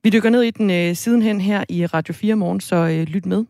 [0.03, 3.45] Vi dykker ned i den sidenhen her i Radio 4 morgen, så lyt med.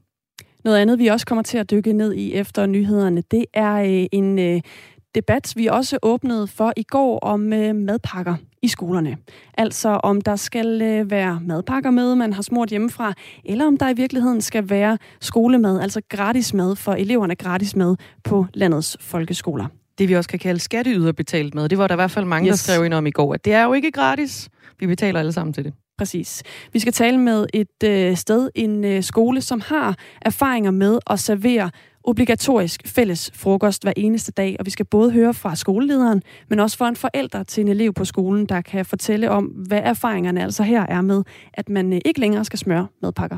[0.64, 4.62] Noget andet, vi også kommer til at dykke ned i efter nyhederne, det er en
[5.16, 9.18] debat, vi også åbnede for i går om øh, madpakker i skolerne.
[9.58, 13.14] Altså om der skal øh, være madpakker med, man har smurt hjemmefra,
[13.46, 17.96] eller om der i virkeligheden skal være skolemad, altså gratis mad for eleverne, gratis mad
[18.24, 19.68] på landets folkeskoler.
[19.98, 22.64] Det vi også kan kalde skatteyderbetalt mad, det var der i hvert fald mange, yes.
[22.64, 24.50] der skrev ind om i går, at det er jo ikke gratis.
[24.80, 25.74] Vi betaler alle sammen til det.
[25.98, 26.44] Præcis.
[26.74, 31.20] Vi skal tale med et øh, sted, en øh, skole, som har erfaringer med at
[31.20, 31.72] servere
[32.04, 36.78] obligatorisk fælles frokost hver eneste dag, og vi skal både høre fra skolelederen, men også
[36.78, 40.64] fra en forælder til en elev på skolen, der kan fortælle om, hvad erfaringerne altså
[40.64, 41.24] her er med,
[41.54, 43.38] at man øh, ikke længere skal smøre madpakker.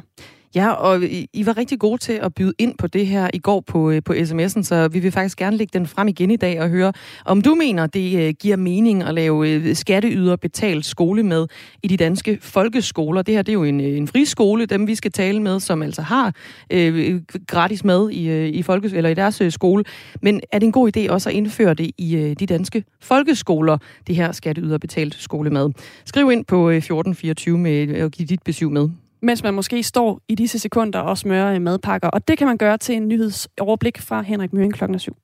[0.56, 1.04] Ja, og
[1.34, 4.04] I var rigtig gode til at byde ind på det her i går på, øh,
[4.04, 6.94] på sms'en, så vi vil faktisk gerne lægge den frem igen i dag og høre,
[7.26, 11.48] om du mener, det øh, giver mening at lave øh, skatteyder betalt skole med
[11.84, 13.22] i de danske folkeskoler.
[13.22, 16.02] Det her det er jo en, en friskole, dem vi skal tale med, som altså
[16.02, 16.34] har
[16.72, 19.84] øh, gratis mad i, i, folkes, eller i deres skole.
[20.22, 23.78] Men er det en god idé også at indføre det i øh, de danske folkeskoler,
[24.08, 25.72] det her skatteyder betalt skolemad?
[26.06, 28.90] Skriv ind på 1424 med at give dit besøg med
[29.22, 32.08] mens man måske står i disse sekunder og smører madpakker.
[32.08, 35.16] Og det kan man gøre til en nyhedsoverblik fra Henrik Møring klokken 7.